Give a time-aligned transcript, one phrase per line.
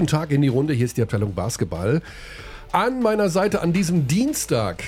[0.00, 2.00] Guten Tag in die Runde, hier ist die Abteilung Basketball.
[2.72, 4.84] An meiner Seite an diesem Dienstag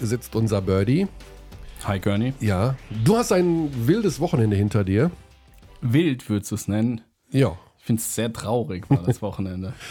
[0.00, 1.08] sitzt unser Birdie.
[1.84, 2.32] Hi Gurney.
[2.40, 2.74] Ja,
[3.04, 5.10] du hast ein wildes Wochenende hinter dir.
[5.82, 7.02] Wild würdest du es nennen.
[7.30, 7.58] Ja.
[7.80, 9.74] Ich finde es sehr traurig, war das Wochenende.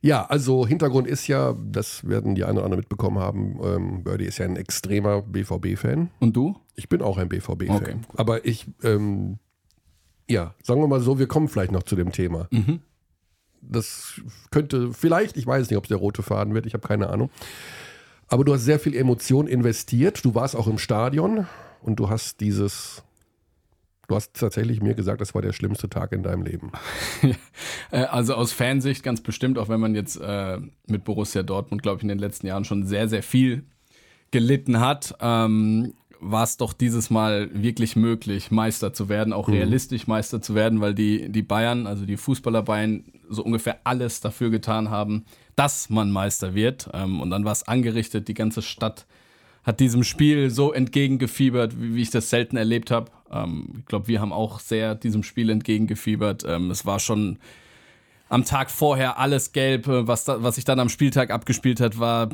[0.00, 4.24] Ja, also Hintergrund ist ja, das werden die einen oder anderen mitbekommen haben, ähm, Birdie
[4.24, 6.10] ist ja ein extremer BVB-Fan.
[6.18, 6.56] Und du?
[6.74, 7.76] Ich bin auch ein BVB-Fan.
[7.76, 7.96] Okay.
[8.16, 9.38] Aber ich, ähm,
[10.28, 12.48] ja, sagen wir mal so, wir kommen vielleicht noch zu dem Thema.
[12.50, 12.80] Mhm.
[13.62, 17.08] Das könnte vielleicht, ich weiß nicht, ob es der rote Faden wird, ich habe keine
[17.08, 17.30] Ahnung.
[18.28, 20.24] Aber du hast sehr viel Emotion investiert.
[20.24, 21.46] Du warst auch im Stadion
[21.82, 23.02] und du hast dieses.
[24.08, 26.72] Du hast tatsächlich mir gesagt, das war der schlimmste Tag in deinem Leben.
[27.90, 31.98] Äh, Also aus Fansicht ganz bestimmt, auch wenn man jetzt äh, mit Borussia Dortmund, glaube
[31.98, 33.64] ich, in den letzten Jahren schon sehr, sehr viel
[34.30, 40.06] gelitten hat, ähm, war es doch dieses Mal wirklich möglich, Meister zu werden, auch realistisch
[40.06, 44.50] Meister zu werden, weil die, die Bayern, also die Fußballer Bayern, so ungefähr alles dafür
[44.50, 45.24] getan haben,
[45.56, 46.88] dass man Meister wird.
[46.92, 49.06] Ähm, und dann war es angerichtet, die ganze Stadt
[49.64, 53.10] hat diesem Spiel so entgegengefiebert, wie, wie ich das selten erlebt habe.
[53.30, 56.44] Ähm, ich glaube, wir haben auch sehr diesem Spiel entgegengefiebert.
[56.46, 57.38] Ähm, es war schon
[58.28, 59.86] am Tag vorher alles gelb.
[59.86, 62.28] Äh, Was, da, was sich dann am Spieltag abgespielt hat, war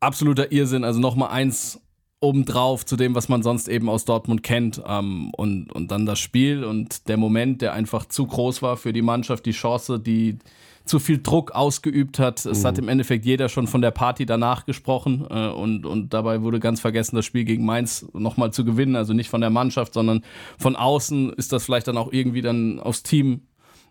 [0.00, 0.84] absoluter Irrsinn.
[0.84, 1.80] Also nochmal eins
[2.26, 4.82] obendrauf zu dem, was man sonst eben aus Dortmund kennt.
[4.86, 8.92] Ähm, und, und dann das Spiel und der Moment, der einfach zu groß war für
[8.92, 10.38] die Mannschaft, die Chance, die
[10.84, 12.46] zu viel Druck ausgeübt hat.
[12.46, 16.42] Es hat im Endeffekt jeder schon von der Party danach gesprochen äh, und, und dabei
[16.42, 18.94] wurde ganz vergessen, das Spiel gegen Mainz nochmal zu gewinnen.
[18.94, 20.22] Also nicht von der Mannschaft, sondern
[20.58, 23.42] von außen ist das vielleicht dann auch irgendwie dann aufs Team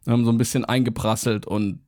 [0.07, 1.79] ähm, so ein bisschen eingeprasselt und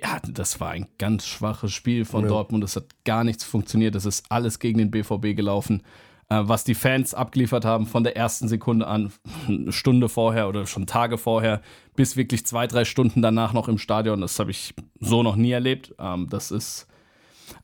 [0.00, 2.28] ja, das war ein ganz schwaches Spiel von Ja.
[2.28, 2.64] Dortmund.
[2.64, 3.94] Es hat gar nichts funktioniert.
[3.94, 5.82] Es ist alles gegen den BVB gelaufen.
[6.28, 9.12] Äh, was die Fans abgeliefert haben von der ersten Sekunde an,
[9.48, 11.60] eine Stunde vorher oder schon Tage vorher,
[11.94, 15.50] bis wirklich zwei, drei Stunden danach noch im Stadion, das habe ich so noch nie
[15.50, 15.94] erlebt.
[15.98, 16.86] Ähm, das ist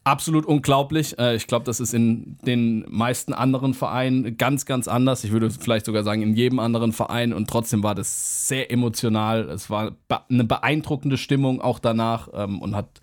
[0.04, 1.18] absolut unglaublich.
[1.18, 5.24] Äh, ich glaube, das ist in den meisten anderen Vereinen ganz, ganz anders.
[5.24, 7.32] Ich würde vielleicht sogar sagen, in jedem anderen Verein.
[7.32, 9.48] Und trotzdem war das sehr emotional.
[9.50, 9.96] Es war
[10.28, 13.00] eine beeindruckende Stimmung auch danach ähm, und hat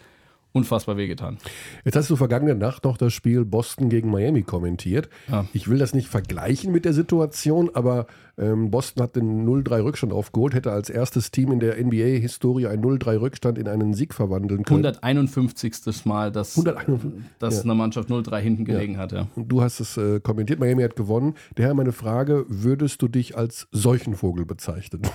[0.56, 1.38] unfassbar wehgetan.
[1.84, 5.10] Jetzt hast du vergangene Nacht noch das Spiel Boston gegen Miami kommentiert.
[5.30, 5.46] Ja.
[5.54, 8.08] Ich will das nicht vergleichen mit der Situation, aber
[8.38, 12.84] ähm, Boston hat den 0-3 Rückstand aufgeholt, hätte als erstes Team in der NBA-Historie einen
[12.84, 14.86] 0-3 Rückstand in einen Sieg verwandeln können.
[14.86, 16.06] 151.
[16.06, 17.64] Mal, dass, 151, dass ja.
[17.64, 19.12] eine Mannschaft 0-3 hinten gelegen hat.
[19.12, 19.28] Ja.
[19.36, 21.36] Und du hast es äh, kommentiert, Miami hat gewonnen.
[21.56, 25.02] Daher meine Frage, würdest du dich als Seuchenvogel bezeichnen?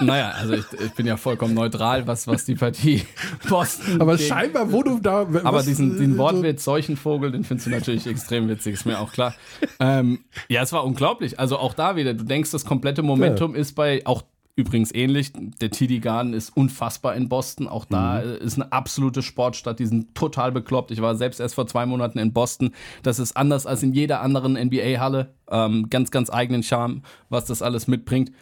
[0.00, 3.02] Naja, also ich, ich bin ja vollkommen neutral, was, was die Partie
[3.48, 4.00] Boston.
[4.00, 5.20] Aber scheinbar, wo du da...
[5.20, 9.12] Aber was, diesen, äh, Wortwitz Seuchenvogel, den findest du natürlich extrem witzig, ist mir auch
[9.12, 9.34] klar.
[9.78, 11.38] Ähm, ja, es war unglaublich.
[11.38, 14.22] Also auch da wieder, du denkst, das komplette Momentum ist bei, auch
[14.56, 17.66] übrigens ähnlich, der TD Garden ist unfassbar in Boston.
[17.66, 20.90] Auch da äh, ist eine absolute Sportstadt, die sind total bekloppt.
[20.90, 22.72] Ich war selbst erst vor zwei Monaten in Boston.
[23.02, 25.34] Das ist anders als in jeder anderen NBA-Halle.
[25.50, 28.32] Ähm, ganz, ganz eigenen Charme, was das alles mitbringt.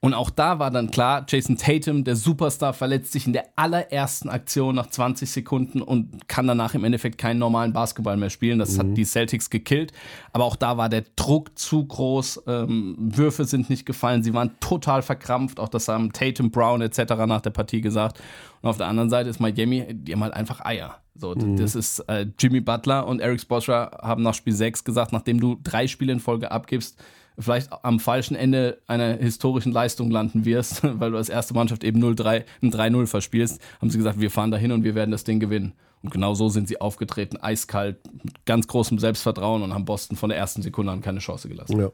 [0.00, 4.28] Und auch da war dann klar, Jason Tatum, der Superstar, verletzt sich in der allerersten
[4.28, 8.60] Aktion nach 20 Sekunden und kann danach im Endeffekt keinen normalen Basketball mehr spielen.
[8.60, 9.92] Das hat die Celtics gekillt.
[10.32, 12.44] Aber auch da war der Druck zu groß.
[12.46, 14.22] Ähm, Würfe sind nicht gefallen.
[14.22, 15.58] Sie waren total verkrampft.
[15.58, 17.14] Auch das haben Tatum, Brown etc.
[17.26, 18.20] nach der Partie gesagt.
[18.62, 20.98] Und auf der anderen Seite ist Miami, die haben halt einfach Eier.
[21.16, 25.40] So, das ist äh, Jimmy Butler und Eric Spoelstra haben nach Spiel 6 gesagt, nachdem
[25.40, 27.02] du drei Spiele in Folge abgibst,
[27.38, 32.02] vielleicht am falschen Ende einer historischen Leistung landen wirst, weil du als erste Mannschaft eben
[32.02, 35.40] 0-3, ein 3-0 verspielst, haben sie gesagt, wir fahren dahin und wir werden das Ding
[35.40, 35.74] gewinnen.
[36.02, 40.28] Und genau so sind sie aufgetreten, eiskalt, mit ganz großem Selbstvertrauen und haben Boston von
[40.28, 41.80] der ersten Sekunde an keine Chance gelassen.
[41.80, 41.90] Ja.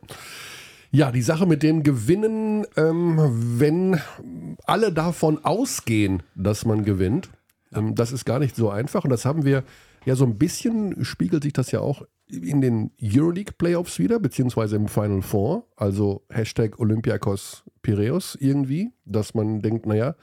[0.91, 3.19] Ja, die Sache mit dem Gewinnen, ähm,
[3.59, 4.01] wenn
[4.65, 7.31] alle davon ausgehen, dass man gewinnt,
[7.75, 9.03] ähm, das ist gar nicht so einfach.
[9.03, 9.65] Und das haben wir
[10.05, 12.03] ja so ein bisschen, spiegelt sich das ja auch
[12.43, 19.35] in den Euroleague Playoffs wieder, beziehungsweise im Final Four, also Hashtag Olympiakos Piraeus irgendwie, dass
[19.35, 20.15] man denkt, naja,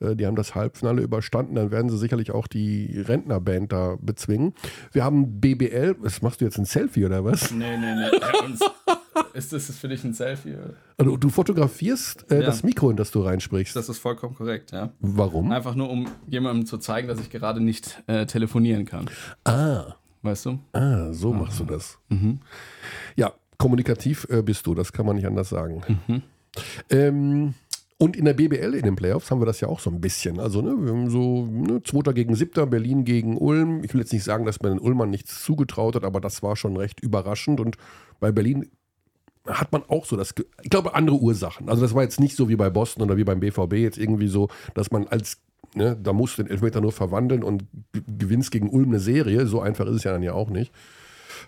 [0.00, 4.54] äh, die haben das Halbfinale überstanden, dann werden sie sicherlich auch die Rentnerband da bezwingen.
[4.92, 7.50] Wir haben BBL, was machst du jetzt, ein Selfie oder was?
[7.50, 8.44] Nee, nee, nee.
[8.46, 8.60] Uns
[9.34, 10.56] ist das für dich ein Selfie?
[10.96, 12.46] Also du fotografierst äh, Ja.
[12.46, 13.74] das Mikro, in das du reinsprichst.
[13.76, 14.90] Das ist vollkommen korrekt, ja.
[15.00, 15.52] Warum?
[15.52, 19.06] Einfach nur, um jemandem zu zeigen, dass ich gerade nicht äh, telefonieren kann.
[19.44, 20.58] Ah, Weißt du?
[20.72, 21.98] ah, so machst du das.
[23.16, 25.82] Ja, kommunikativ äh, bist du, das kann man nicht anders sagen.
[26.90, 27.54] Ähm,
[27.98, 30.40] und in der BBL, in den Playoffs, haben wir das ja auch so ein bisschen.
[30.40, 33.84] Also, ne, wir haben so ne, Zweiter gegen Siebter, Berlin gegen Ulm.
[33.84, 36.56] Ich will jetzt nicht sagen, dass man den Ulmern nichts zugetraut hat, aber das war
[36.56, 37.60] schon recht überraschend.
[37.60, 37.76] Und
[38.18, 38.68] bei Berlin
[39.46, 41.68] hat man auch so das, ich glaube, andere Ursachen.
[41.68, 44.28] Also das war jetzt nicht so wie bei Boston oder wie beim BVB jetzt irgendwie
[44.28, 45.38] so, dass man als
[45.74, 49.46] ne, da musst du den Elfmeter nur verwandeln und gewinnst gegen Ulm eine Serie.
[49.46, 50.72] So einfach ist es ja dann ja auch nicht.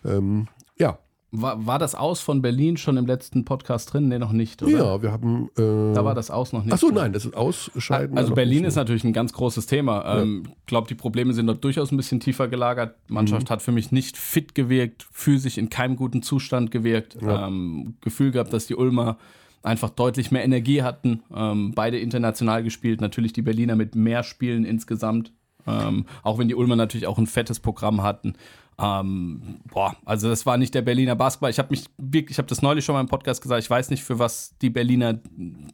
[0.04, 0.48] Ähm,
[0.78, 0.98] ja,
[1.36, 4.06] war, war das Aus von Berlin schon im letzten Podcast drin?
[4.06, 4.70] Nee, noch nicht, oder?
[4.70, 5.50] Ja, wir haben.
[5.58, 6.72] Äh, da war das Aus noch nicht.
[6.72, 8.16] Achso, nein, das ist Ausscheiden.
[8.16, 10.16] Also Berlin ist natürlich ein ganz großes Thema.
[10.16, 12.96] Ich ähm, glaube, die Probleme sind dort durchaus ein bisschen tiefer gelagert.
[13.08, 13.52] Mannschaft mhm.
[13.52, 17.16] hat für mich nicht fit gewirkt, physisch in keinem guten Zustand gewirkt.
[17.20, 17.48] Ja.
[17.48, 19.18] Ähm, Gefühl gehabt, dass die Ulmer
[19.64, 21.22] einfach deutlich mehr Energie hatten.
[21.34, 23.00] Ähm, beide international gespielt.
[23.00, 25.32] Natürlich die Berliner mit mehr Spielen insgesamt.
[25.66, 28.34] Ähm, auch wenn die Ulmer natürlich auch ein fettes Programm hatten.
[28.78, 31.50] Ähm, boah, also das war nicht der Berliner Basketball.
[31.50, 33.90] Ich habe mich wirklich, ich habe das neulich schon mal im Podcast gesagt, ich weiß
[33.90, 35.20] nicht, für was die Berliner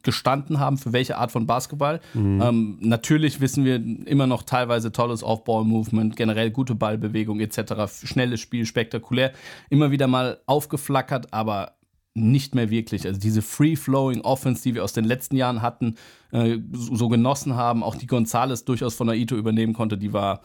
[0.03, 1.99] gestanden haben, für welche Art von Basketball.
[2.13, 2.41] Mhm.
[2.41, 3.75] Ähm, natürlich wissen wir
[4.07, 9.33] immer noch teilweise tolles Off-Ball-Movement, generell gute Ballbewegung etc., schnelles Spiel, spektakulär,
[9.69, 11.73] immer wieder mal aufgeflackert, aber
[12.13, 13.07] nicht mehr wirklich.
[13.07, 15.95] Also diese Free-Flowing Offense, die wir aus den letzten Jahren hatten,
[16.31, 20.41] äh, so, so genossen haben, auch die Gonzales durchaus von Aito übernehmen konnte, die war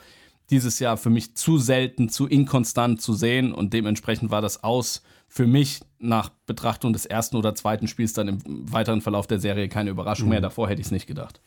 [0.50, 5.02] dieses Jahr für mich zu selten, zu inkonstant zu sehen und dementsprechend war das aus
[5.28, 8.40] für mich nach Betrachtung des ersten oder zweiten Spiels dann im
[8.72, 10.34] weiteren Verlauf der Serie keine Überraschung mhm.
[10.34, 10.40] mehr.
[10.40, 11.40] Davor hätte ich es nicht gedacht.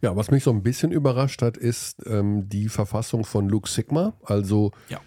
[0.00, 4.14] Ja, was mich so ein bisschen überrascht hat, ist ähm, die Verfassung von Luke Sigma.
[4.24, 5.00] Also ja.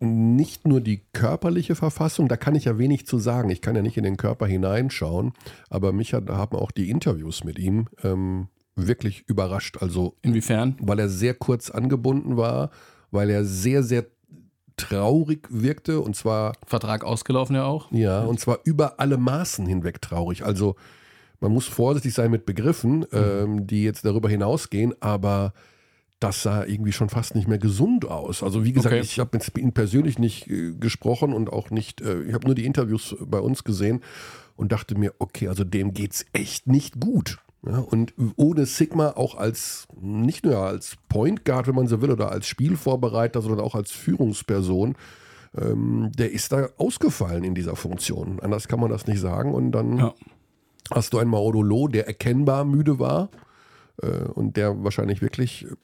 [0.00, 3.50] Nicht nur die körperliche Verfassung, da kann ich ja wenig zu sagen.
[3.50, 5.32] Ich kann ja nicht in den Körper hineinschauen,
[5.70, 9.78] aber mich hat, haben auch die Interviews mit ihm ähm, wirklich überrascht.
[9.80, 10.76] Also inwiefern?
[10.80, 12.70] Weil er sehr kurz angebunden war,
[13.10, 14.06] weil er sehr, sehr
[14.76, 16.52] traurig wirkte und zwar.
[16.64, 17.90] Vertrag ausgelaufen ja auch.
[17.90, 20.44] Ja, und zwar über alle Maßen hinweg traurig.
[20.44, 20.76] Also
[21.40, 23.06] man muss vorsichtig sein mit Begriffen, mhm.
[23.12, 25.52] ähm, die jetzt darüber hinausgehen, aber
[26.20, 28.42] das sah irgendwie schon fast nicht mehr gesund aus.
[28.42, 29.04] Also wie gesagt, okay.
[29.04, 32.54] ich habe mit ihm persönlich nicht äh, gesprochen und auch nicht, äh, ich habe nur
[32.54, 34.02] die Interviews bei uns gesehen
[34.56, 37.38] und dachte mir, okay, also dem geht's echt nicht gut.
[37.66, 42.10] Ja, und ohne Sigma auch als, nicht nur als Point Guard, wenn man so will,
[42.10, 44.94] oder als Spielvorbereiter, sondern auch als Führungsperson,
[45.56, 48.38] ähm, der ist da ausgefallen in dieser Funktion.
[48.40, 49.52] Anders kann man das nicht sagen.
[49.54, 50.14] Und dann ja.
[50.92, 53.28] hast du einen Maodolo, der erkennbar müde war
[54.02, 55.74] äh, und der wahrscheinlich wirklich äh,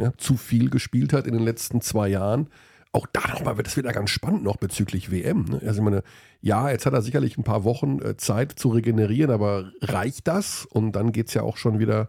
[0.00, 2.48] ja, zu viel gespielt hat in den letzten zwei Jahren
[2.92, 5.44] auch da nochmal wird es wieder ganz spannend noch bezüglich WM.
[5.44, 5.60] Ne?
[5.64, 6.02] Also ich meine,
[6.40, 10.64] ja, jetzt hat er sicherlich ein paar Wochen äh, Zeit zu regenerieren, aber reicht das?
[10.64, 12.08] Und dann geht es ja auch schon wieder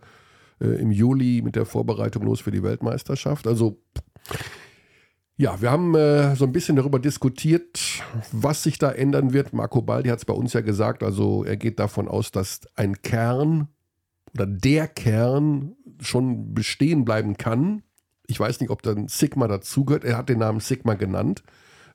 [0.61, 3.45] äh, im Juli mit der Vorbereitung los für die Weltmeisterschaft.
[3.45, 3.81] Also
[5.35, 7.79] ja, wir haben äh, so ein bisschen darüber diskutiert,
[8.31, 9.53] was sich da ändern wird.
[9.53, 13.01] Marco Baldi hat es bei uns ja gesagt, also er geht davon aus, dass ein
[13.01, 13.67] Kern
[14.33, 17.83] oder der Kern schon bestehen bleiben kann
[18.29, 20.03] ich weiß nicht, ob dann Sigma dazugehört.
[20.03, 21.43] Er hat den Namen Sigma genannt,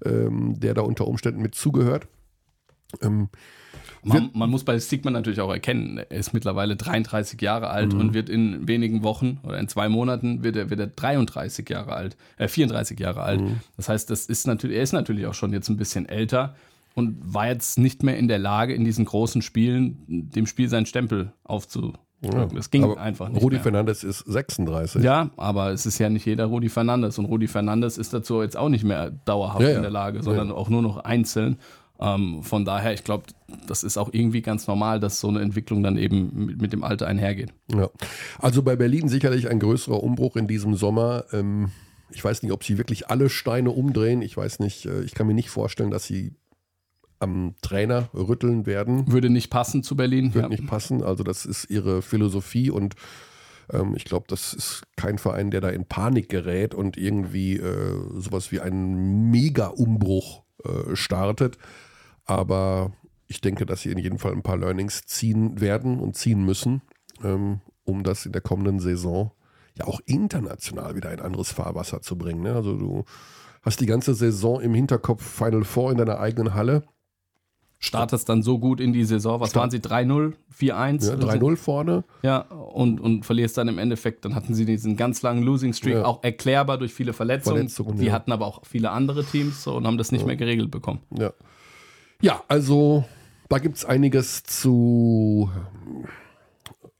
[0.04, 2.08] ähm, der da unter Umständen mit zugehört.
[3.00, 3.28] Ähm,
[4.02, 8.00] man, man, muss bei Sigma natürlich auch erkennen, er ist mittlerweile 33 Jahre alt mhm.
[8.00, 11.94] und wird in wenigen Wochen oder in zwei Monaten wird er, wird er 33 Jahre
[11.94, 13.40] alt, äh, 34 Jahre alt.
[13.40, 13.60] Mhm.
[13.76, 16.54] Das heißt, das ist natürlich, er ist natürlich auch schon jetzt ein bisschen älter
[16.94, 20.86] und war jetzt nicht mehr in der Lage, in diesen großen Spielen dem Spiel seinen
[20.86, 23.42] Stempel aufzu, ja, das ging einfach nicht.
[23.42, 23.62] Rudi mehr.
[23.62, 25.02] Fernandes ist 36.
[25.02, 27.18] Ja, aber es ist ja nicht jeder Rudi Fernandes.
[27.18, 30.48] Und Rudi Fernandes ist dazu jetzt auch nicht mehr dauerhaft ja, in der Lage, sondern
[30.48, 30.54] ja.
[30.54, 31.58] auch nur noch einzeln.
[32.00, 33.24] Ähm, von daher, ich glaube,
[33.66, 36.82] das ist auch irgendwie ganz normal, dass so eine Entwicklung dann eben mit, mit, dem
[36.82, 37.52] Alter einhergeht.
[37.72, 37.88] Ja.
[38.38, 41.24] Also bei Berlin sicherlich ein größerer Umbruch in diesem Sommer.
[41.32, 41.70] Ähm,
[42.10, 44.22] ich weiß nicht, ob sie wirklich alle Steine umdrehen.
[44.22, 46.34] Ich weiß nicht, äh, ich kann mir nicht vorstellen, dass sie
[47.18, 49.10] am Trainer rütteln werden.
[49.10, 50.34] Würde nicht passen zu Berlin.
[50.34, 50.48] Würde ja.
[50.48, 51.02] nicht passen.
[51.02, 52.94] Also das ist ihre Philosophie und
[53.72, 57.96] ähm, ich glaube, das ist kein Verein, der da in Panik gerät und irgendwie äh,
[58.18, 61.58] sowas wie einen Mega-Umbruch äh, startet.
[62.24, 62.92] Aber
[63.26, 66.82] ich denke, dass sie in jedem Fall ein paar Learnings ziehen werden und ziehen müssen,
[67.22, 69.32] ähm, um das in der kommenden Saison
[69.76, 72.42] ja auch international wieder ein anderes Fahrwasser zu bringen.
[72.42, 72.54] Ne?
[72.54, 73.04] Also du
[73.62, 76.84] hast die ganze Saison im Hinterkopf Final Four in deiner eigenen Halle
[77.84, 79.40] startest dann so gut in die Saison.
[79.40, 79.62] Was Start.
[79.62, 79.78] waren sie?
[79.78, 81.08] 3-0, 4-1?
[81.08, 82.04] Ja, 3-0 vorne.
[82.22, 84.24] Ja, und, und verlierst dann im Endeffekt.
[84.24, 86.04] Dann hatten sie diesen ganz langen Losing Streak, ja.
[86.04, 87.56] auch erklärbar durch viele Verletzungen.
[87.56, 88.12] Verletzungen die ja.
[88.12, 91.00] hatten aber auch viele andere Teams so, und haben das nicht mehr geregelt bekommen.
[91.16, 91.32] Ja,
[92.20, 93.04] ja also
[93.48, 95.50] da gibt es einiges zu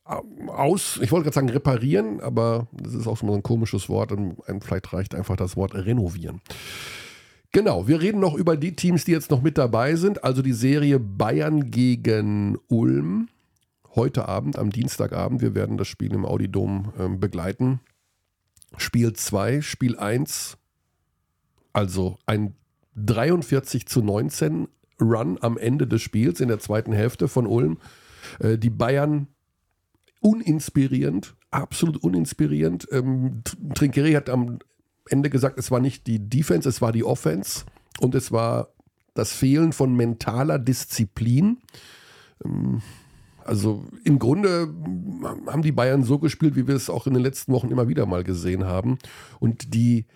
[0.07, 4.12] äh, aus, ich wollte gerade sagen reparieren, aber das ist auch so ein komisches Wort
[4.12, 6.43] und vielleicht reicht einfach das Wort renovieren.
[7.54, 10.25] Genau, wir reden noch über die Teams, die jetzt noch mit dabei sind.
[10.25, 13.28] Also die Serie Bayern gegen Ulm.
[13.94, 15.40] Heute Abend, am Dienstagabend.
[15.40, 17.78] Wir werden das Spiel im Audidom äh, begleiten.
[18.76, 20.56] Spiel 2, Spiel 1.
[21.73, 22.56] Also ein
[22.96, 24.66] 43 zu 19
[25.00, 27.78] Run am Ende des Spiels in der zweiten Hälfte von Ulm.
[28.40, 29.28] Äh, die Bayern
[30.18, 32.88] uninspirierend, absolut uninspirierend.
[32.90, 33.44] Ähm,
[33.76, 34.58] Trinkeri hat am
[35.08, 37.64] Ende gesagt, es war nicht die Defense, es war die Offense
[38.00, 38.68] und es war
[39.14, 41.58] das Fehlen von mentaler Disziplin.
[42.44, 42.82] Ähm,
[43.44, 44.73] also im Grunde
[45.46, 48.06] haben die Bayern so gespielt, wie wir es auch in den letzten Wochen immer wieder
[48.06, 48.99] mal gesehen haben.
[49.38, 50.06] Und die,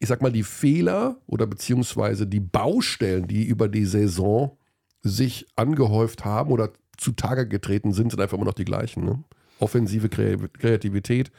[0.00, 4.56] ich sag mal, die Fehler oder beziehungsweise die Baustellen, die über die Saison
[5.02, 9.04] sich angehäuft haben oder zutage getreten sind, sind einfach immer noch die gleichen.
[9.04, 9.22] Ne?
[9.58, 11.30] Offensive Kreativität,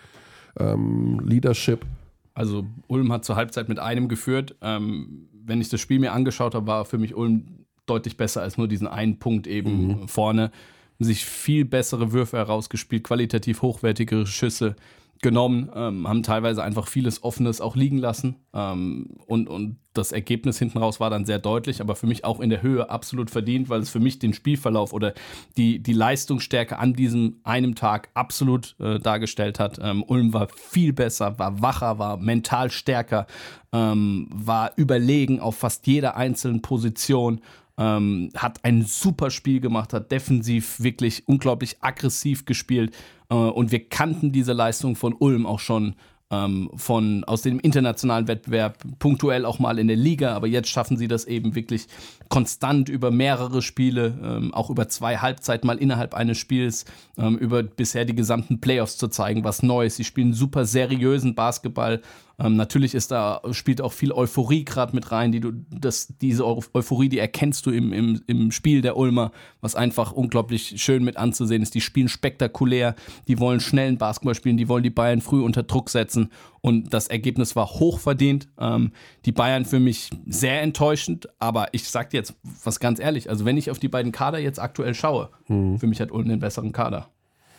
[0.57, 1.85] ähm, Leadership.
[2.33, 4.55] Also Ulm hat zur Halbzeit mit einem geführt.
[4.61, 8.57] Ähm, wenn ich das Spiel mir angeschaut habe, war für mich Ulm deutlich besser als
[8.57, 10.07] nur diesen einen Punkt eben mhm.
[10.07, 10.51] vorne
[10.99, 14.75] sich viel bessere Würfe herausgespielt, qualitativ hochwertigere Schüsse
[15.23, 18.35] genommen, ähm, haben teilweise einfach vieles Offenes auch liegen lassen.
[18.53, 22.39] Ähm, und, und das Ergebnis hinten raus war dann sehr deutlich, aber für mich auch
[22.39, 25.13] in der Höhe absolut verdient, weil es für mich den Spielverlauf oder
[25.57, 29.79] die, die Leistungsstärke an diesem einem Tag absolut äh, dargestellt hat.
[29.81, 33.25] Ähm, Ulm war viel besser, war wacher, war mental stärker,
[33.71, 37.41] ähm, war überlegen auf fast jeder einzelnen Position
[37.77, 42.95] ähm, hat ein super Spiel gemacht, hat defensiv wirklich unglaublich aggressiv gespielt
[43.29, 45.95] äh, und wir kannten diese Leistung von Ulm auch schon
[46.33, 50.97] ähm, von, aus dem internationalen Wettbewerb, punktuell auch mal in der Liga, aber jetzt schaffen
[50.97, 51.87] sie das eben wirklich
[52.29, 56.85] konstant über mehrere Spiele, ähm, auch über zwei Halbzeiten mal innerhalb eines Spiels,
[57.17, 59.95] ähm, über bisher die gesamten Playoffs zu zeigen, was Neues.
[59.95, 62.01] Sie spielen super seriösen Basketball,
[62.39, 66.45] ähm, natürlich ist da, spielt auch viel Euphorie gerade mit rein, die du, das, diese
[66.45, 71.17] Euphorie, die erkennst du im, im, im Spiel der Ulmer, was einfach unglaublich schön mit
[71.17, 71.75] anzusehen ist.
[71.75, 72.95] Die spielen spektakulär,
[73.27, 77.07] die wollen schnellen Basketball spielen, die wollen die Bayern früh unter Druck setzen und das
[77.07, 78.47] Ergebnis war hochverdient.
[78.57, 78.93] Ähm,
[79.25, 83.45] die Bayern für mich sehr enttäuschend, aber ich sag dir jetzt was ganz ehrlich, also
[83.45, 85.77] wenn ich auf die beiden Kader jetzt aktuell schaue, mhm.
[85.77, 87.09] für mich hat Ulm den besseren Kader.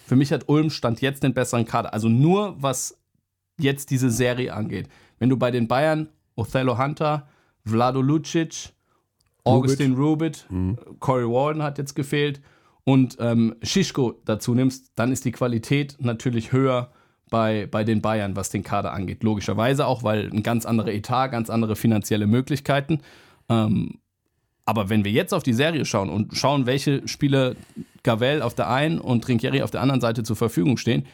[0.07, 1.95] Für mich hat Ulm Stand jetzt den besseren Kader.
[1.95, 2.99] Also nur was
[3.59, 4.89] jetzt diese Serie angeht.
[5.19, 7.29] Wenn du bei den Bayern Othello Hunter,
[7.65, 8.71] Vlado Lucic,
[9.45, 10.79] Augustin Rubit, mhm.
[11.01, 12.41] Corey Walden hat jetzt gefehlt
[12.85, 16.91] und ähm, Shishko dazu nimmst, dann ist die Qualität natürlich höher
[17.31, 19.23] bei, bei den Bayern, was den Kader angeht.
[19.23, 23.01] Logischerweise auch, weil ein ganz anderer Etat, ganz andere finanzielle Möglichkeiten.
[23.49, 23.99] Ähm,
[24.67, 27.55] aber wenn wir jetzt auf die Serie schauen und schauen, welche Spieler
[28.03, 31.07] Gavel auf der einen und Trinkieri auf der anderen Seite zur Verfügung stehen,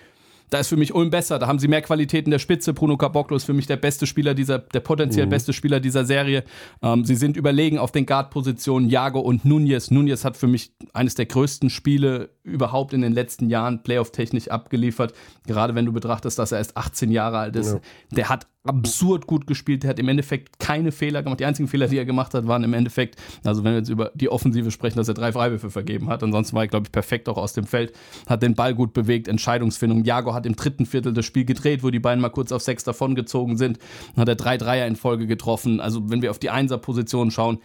[0.50, 1.38] da ist für mich Ulm besser.
[1.38, 2.75] Da haben sie mehr Qualität in der Spitze.
[2.75, 5.30] Bruno Caboclo ist für mich der beste Spieler dieser, der potenziell mhm.
[5.30, 6.45] beste Spieler dieser Serie.
[6.83, 9.90] Ähm, sie sind überlegen auf den Guard-Positionen Jago und Nunez.
[9.90, 15.14] Nunez hat für mich eines der größten Spiele überhaupt in den letzten Jahren playoff-technisch abgeliefert.
[15.47, 17.75] Gerade wenn du betrachtest, dass er erst 18 Jahre alt ist.
[17.75, 17.80] Ja.
[18.11, 19.83] Der hat absurd gut gespielt.
[19.83, 21.40] Der hat im Endeffekt keine Fehler gemacht.
[21.40, 24.12] Die einzigen Fehler, die er gemacht hat, waren im Endeffekt, also wenn wir jetzt über
[24.14, 26.23] die Offensive sprechen, dass er drei Freiwürfe vergeben hat.
[26.23, 27.93] Ansonsten war er, glaube ich, perfekt auch aus dem Feld.
[28.29, 30.05] Hat den Ball gut bewegt, Entscheidungsfindung.
[30.05, 32.85] Jago hat im dritten Viertel das Spiel gedreht, wo die beiden mal kurz auf sechs
[32.85, 33.79] davongezogen sind.
[34.14, 35.81] Dann hat er drei Dreier in Folge getroffen.
[35.81, 37.59] Also wenn wir auf die Einser-Position schauen,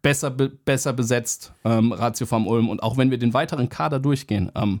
[0.00, 2.68] besser, be besser besetzt, ähm, Ratio vom Ulm.
[2.68, 4.80] Und auch wenn wir den weiteren Kader durchgehen, ähm,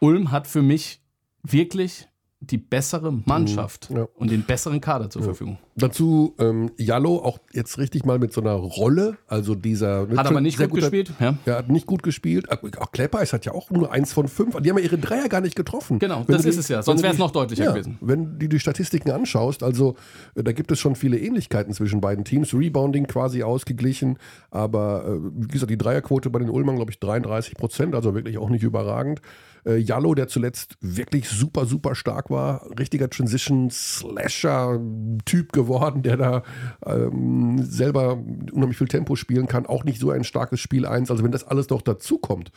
[0.00, 1.02] Ulm hat für mich
[1.42, 2.08] wirklich
[2.40, 4.08] die bessere Mannschaft mhm, ja.
[4.14, 5.26] und den besseren Kader zur ja.
[5.26, 5.58] Verfügung.
[5.74, 10.08] Dazu ähm, Jallo auch jetzt richtig mal mit so einer Rolle, also dieser.
[10.16, 11.12] Hat aber nicht gut guter, gespielt.
[11.18, 11.36] Ja.
[11.44, 12.46] Er hat nicht gut gespielt.
[12.50, 14.56] Auch Kleppeis hat ja auch nur eins von fünf.
[14.60, 15.98] Die haben ja ihre Dreier gar nicht getroffen.
[15.98, 16.82] Genau, wenn das ist die, es ja.
[16.82, 17.98] Sonst wäre es noch deutlicher ja, gewesen.
[18.00, 19.96] Wenn du die Statistiken anschaust, also
[20.36, 22.54] äh, da gibt es schon viele Ähnlichkeiten zwischen beiden Teams.
[22.54, 24.18] Rebounding quasi ausgeglichen,
[24.50, 28.38] aber äh, wie gesagt, die Dreierquote bei den Ulmern, glaube ich, 33 Prozent, also wirklich
[28.38, 29.20] auch nicht überragend.
[29.68, 36.42] Äh, Jallo, der zuletzt wirklich super, super stark war, richtiger Transition-Slasher-Typ geworden, der da
[36.86, 38.16] ähm, selber
[38.52, 39.66] unheimlich viel Tempo spielen kann.
[39.66, 41.10] Auch nicht so ein starkes Spiel 1.
[41.10, 42.50] Also wenn das alles noch dazukommt,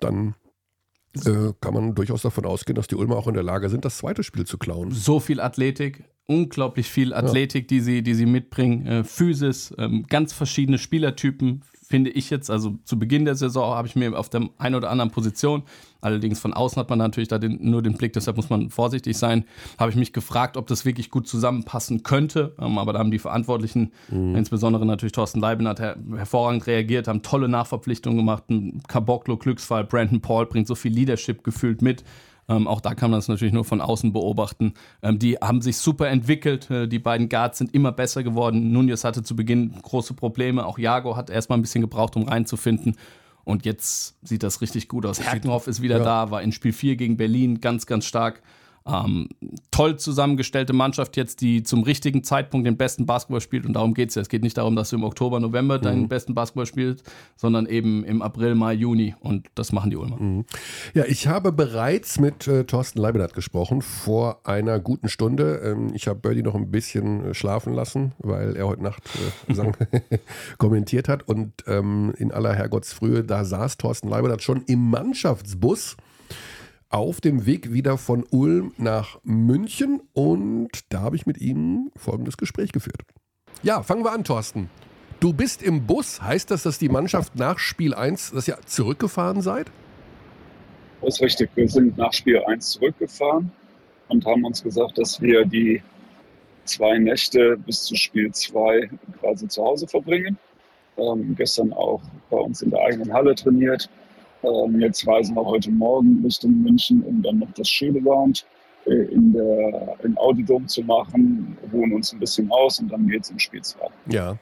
[0.00, 0.34] dann
[1.24, 3.96] äh, kann man durchaus davon ausgehen, dass die Ulmer auch in der Lage sind, das
[3.98, 4.90] zweite Spiel zu klauen.
[4.90, 7.68] So viel Athletik, unglaublich viel Athletik, ja.
[7.68, 12.74] die, sie, die sie mitbringen, äh, Physis, ähm, ganz verschiedene Spielertypen, finde ich jetzt, also
[12.84, 15.62] zu Beginn der Saison habe ich mir auf der einen oder anderen Position,
[16.00, 19.16] allerdings von außen hat man natürlich da den, nur den Blick, deshalb muss man vorsichtig
[19.16, 19.44] sein,
[19.78, 22.54] habe ich mich gefragt, ob das wirklich gut zusammenpassen könnte.
[22.58, 24.34] Ähm, aber da haben die Verantwortlichen, mhm.
[24.36, 28.44] insbesondere natürlich Thorsten Leiben, hat her hervorragend reagiert, haben tolle Nachverpflichtungen gemacht.
[28.50, 32.04] Ein Caboclo, Glücksfall, Brandon Paul bringt so viel Leadership gefühlt mit.
[32.48, 34.74] Ähm, auch da kann man das natürlich nur von außen beobachten.
[35.02, 36.70] Ähm, die haben sich super entwickelt.
[36.70, 38.72] Äh, die beiden Guards sind immer besser geworden.
[38.72, 40.66] Nunez hatte zu Beginn große Probleme.
[40.66, 42.96] Auch Jago hat erstmal ein bisschen gebraucht, um reinzufinden.
[43.44, 45.20] Und jetzt sieht das richtig gut aus.
[45.20, 46.04] Herkenhoff ist wieder ja.
[46.04, 48.42] da, war in Spiel 4 gegen Berlin ganz, ganz stark.
[48.86, 49.30] Ähm,
[49.70, 54.10] toll zusammengestellte Mannschaft jetzt, die zum richtigen Zeitpunkt den besten Basketball spielt und darum geht
[54.10, 54.20] es ja.
[54.20, 56.08] Es geht nicht darum, dass du im Oktober, November deinen mhm.
[56.08, 60.20] besten Basketball spielst, sondern eben im April, Mai, Juni und das machen die Ulmer.
[60.20, 60.44] Mhm.
[60.92, 65.62] Ja, ich habe bereits mit äh, Thorsten Leibniz gesprochen vor einer guten Stunde.
[65.64, 69.02] Ähm, ich habe Birdie noch ein bisschen äh, schlafen lassen, weil er heute Nacht
[69.48, 69.54] äh,
[70.58, 75.96] kommentiert hat und ähm, in aller Herrgottsfrühe, da saß Thorsten Leibniz schon im Mannschaftsbus
[76.94, 82.36] auf dem Weg wieder von Ulm nach München und da habe ich mit ihm folgendes
[82.36, 83.02] Gespräch geführt.
[83.64, 84.70] Ja, fangen wir an, Thorsten.
[85.18, 86.22] Du bist im Bus.
[86.22, 89.72] Heißt das, dass die Mannschaft nach Spiel 1 das ja zurückgefahren seid?
[91.00, 91.50] Das ist richtig.
[91.56, 93.50] Wir sind nach Spiel 1 zurückgefahren
[94.06, 95.82] und haben uns gesagt, dass wir die
[96.64, 100.38] zwei Nächte bis zu Spiel 2 quasi zu Hause verbringen.
[100.96, 103.90] Ähm, gestern auch bei uns in der eigenen Halle trainiert
[104.44, 108.46] ähm, jetzt reisen wir heute Morgen Richtung München, um dann noch das Schöneland
[108.86, 113.24] äh, in der, im Audidom zu machen, ruhen uns ein bisschen aus und dann geht
[113.24, 113.78] es ins Spiel 2.
[114.10, 114.36] Ja.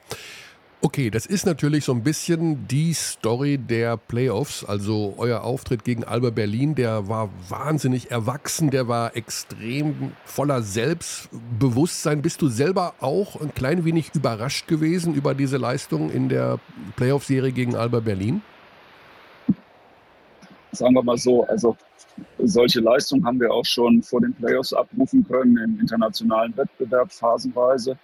[0.85, 4.65] Okay, das ist natürlich so ein bisschen die Story der Playoffs.
[4.65, 12.21] Also euer Auftritt gegen Alba Berlin, der war wahnsinnig erwachsen, der war extrem voller Selbstbewusstsein.
[12.21, 16.59] Bist du selber auch ein klein wenig überrascht gewesen über diese Leistung in der
[16.97, 18.41] Playoff-Serie gegen Alba Berlin?
[20.73, 21.77] Sagen wir mal so, also
[22.39, 27.97] solche Leistungen haben wir auch schon vor den Playoffs abrufen können im internationalen Wettbewerb phasenweise.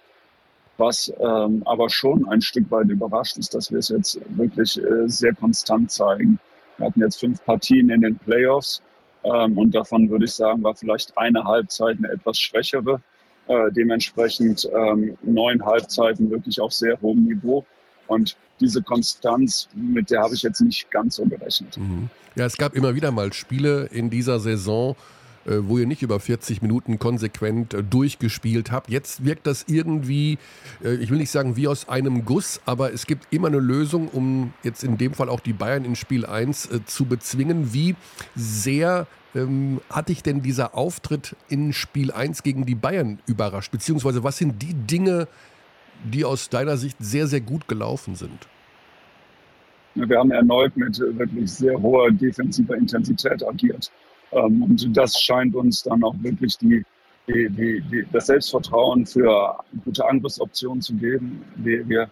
[0.78, 5.06] Was ähm, aber schon ein Stück weit überrascht ist, dass wir es jetzt wirklich äh,
[5.08, 6.38] sehr konstant zeigen.
[6.78, 8.82] Wir hatten jetzt fünf Partien in den Playoffs
[9.24, 13.02] ähm, und davon würde ich sagen, war vielleicht eine Halbzeit eine etwas schwächere.
[13.46, 17.66] Äh, dementsprechend ähm, neun Halbzeiten wirklich auf sehr hohem Niveau.
[18.10, 21.76] Und diese Konstanz, mit der habe ich jetzt nicht ganz so gerechnet.
[21.76, 22.10] Mhm.
[22.34, 24.96] Ja, es gab immer wieder mal Spiele in dieser Saison,
[25.46, 28.90] äh, wo ihr nicht über 40 Minuten konsequent äh, durchgespielt habt.
[28.90, 30.38] Jetzt wirkt das irgendwie,
[30.82, 34.08] äh, ich will nicht sagen wie aus einem Guss, aber es gibt immer eine Lösung,
[34.08, 37.72] um jetzt in dem Fall auch die Bayern in Spiel 1 zu bezwingen.
[37.72, 37.94] Wie
[38.34, 39.06] sehr
[39.36, 43.70] ähm, hat dich denn dieser Auftritt in Spiel 1 gegen die Bayern überrascht?
[43.70, 45.28] Beziehungsweise was sind die Dinge,
[46.04, 48.48] die aus deiner Sicht sehr, sehr gut gelaufen sind?
[49.94, 53.90] Wir haben erneut mit wirklich sehr hoher defensiver Intensität agiert.
[54.32, 56.84] Ähm, und das scheint uns dann auch wirklich die,
[57.26, 61.44] die, die, das Selbstvertrauen für gute Angriffsoptionen zu geben.
[61.56, 62.08] Wir, wir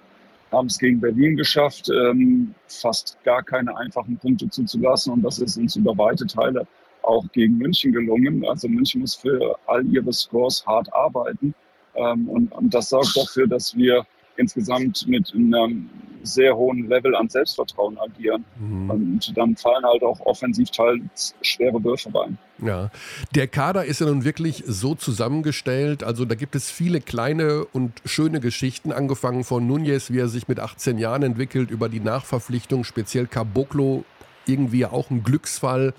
[0.50, 5.12] haben es gegen Berlin geschafft, ähm, fast gar keine einfachen Punkte zuzulassen.
[5.12, 6.66] Und das ist uns über weite Teile
[7.02, 8.44] auch gegen München gelungen.
[8.46, 11.54] Also München muss für all ihre Scores hart arbeiten.
[11.98, 14.06] Ähm, und, und das sorgt dafür, dass wir
[14.36, 15.90] insgesamt mit einem
[16.22, 18.44] sehr hohen Level an Selbstvertrauen agieren.
[18.58, 18.90] Mhm.
[18.90, 22.38] Und dann fallen halt auch offensiv teils schwere Würfe rein.
[22.64, 22.90] Ja,
[23.34, 26.02] der Kader ist ja nun wirklich so zusammengestellt.
[26.02, 30.48] Also da gibt es viele kleine und schöne Geschichten, angefangen von Nunez, wie er sich
[30.48, 34.04] mit 18 Jahren entwickelt, über die Nachverpflichtung, speziell Caboclo,
[34.46, 35.94] irgendwie auch ein Glücksfall.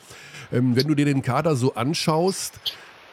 [0.51, 2.59] Ähm, wenn du dir den Kader so anschaust,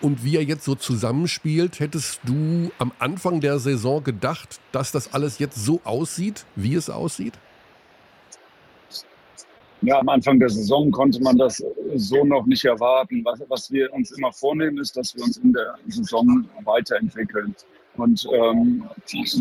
[0.01, 5.13] und wie er jetzt so zusammenspielt, hättest du am Anfang der Saison gedacht, dass das
[5.15, 7.35] alles jetzt so aussieht, wie es aussieht?
[9.83, 11.63] Ja, am Anfang der Saison konnte man das
[11.95, 13.25] so noch nicht erwarten.
[13.25, 17.55] Was, was wir uns immer vornehmen, ist, dass wir uns in der Saison weiterentwickeln.
[17.97, 18.85] Und ähm,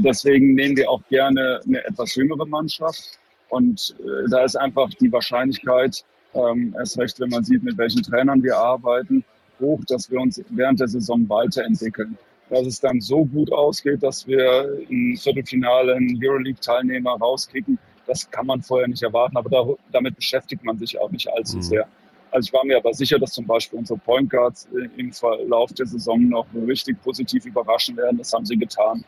[0.04, 3.18] deswegen nehmen wir auch gerne eine etwas jüngere Mannschaft.
[3.50, 8.04] Und äh, da ist einfach die Wahrscheinlichkeit, ähm, erst recht, wenn man sieht, mit welchen
[8.04, 9.24] Trainern wir arbeiten,
[9.60, 12.18] hoch, dass wir uns während der Saison weiterentwickeln.
[12.50, 18.46] Dass es dann so gut ausgeht, dass wir im Viertelfinale einen Euroleague-Teilnehmer rauskicken, das kann
[18.46, 21.62] man vorher nicht erwarten, aber da, damit beschäftigt man sich auch nicht allzu mhm.
[21.64, 21.88] sehr.
[22.32, 25.86] Also ich war mir aber sicher, dass zum Beispiel unsere Point Guards im Verlauf der
[25.86, 28.18] Saison noch richtig positiv überraschen werden.
[28.18, 29.06] Das haben sie getan.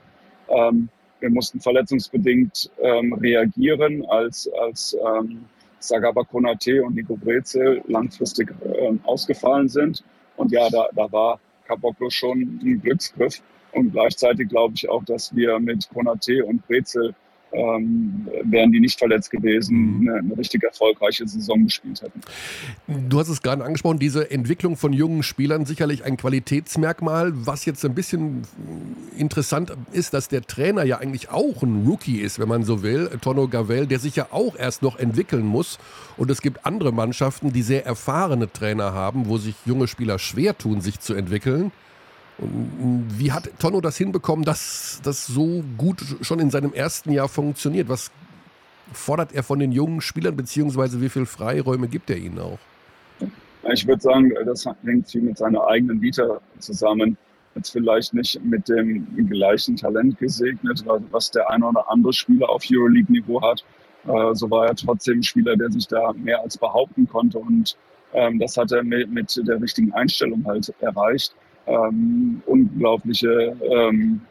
[0.48, 5.46] Ähm, wir mussten verletzungsbedingt ähm, reagieren, als, als ähm,
[5.80, 10.04] Sagaba Konate und Nico Brezel langfristig ähm, ausgefallen sind.
[10.38, 13.42] Und ja, da, da war Caboclo schon ein Glücksgriff.
[13.74, 17.14] Und gleichzeitig glaube ich auch, dass wir mit Konate und Brezel
[17.52, 20.10] ähm, wären die nicht verletzt gewesen, mhm.
[20.10, 22.22] eine, eine, richtig erfolgreiche Saison gespielt hätten.
[23.10, 27.32] Du hast es gerade angesprochen, diese Entwicklung von jungen Spielern sicherlich ein Qualitätsmerkmal.
[27.34, 28.44] Was jetzt ein bisschen
[29.18, 33.10] interessant ist, dass der Trainer ja eigentlich auch ein Rookie ist, wenn man so will,
[33.22, 35.80] Tono Gavel, der sich ja auch erst noch entwickeln muss.
[36.18, 40.58] Und es gibt andere Mannschaften, die sehr erfahrene Trainer haben, wo sich junge Spieler schwer
[40.58, 41.72] tun, sich zu entwickeln.
[42.40, 47.90] Wie hat Tonno das hinbekommen, dass das so gut schon in seinem ersten Jahr funktioniert?
[47.90, 48.12] Was
[48.94, 52.60] fordert er von den jungen Spielern, beziehungsweise wie viele Freiräume gibt er ihnen auch?
[53.74, 57.18] Ich würde sagen, das hängt viel mit seiner eigenen Vita zusammen.
[57.56, 62.64] Jetzt vielleicht nicht mit dem gleichen Talent gesegnet, was der eine oder andere Spieler auf
[62.72, 63.66] Euroleague-Niveau hat.
[64.06, 67.40] Äh, so war er trotzdem ein Spieler, der sich da mehr als behaupten konnte.
[67.40, 67.76] Und
[68.14, 71.34] ähm, das hat er mit, mit der richtigen Einstellung halt erreicht.
[71.68, 74.22] Ähm, unglaubliche, ähm,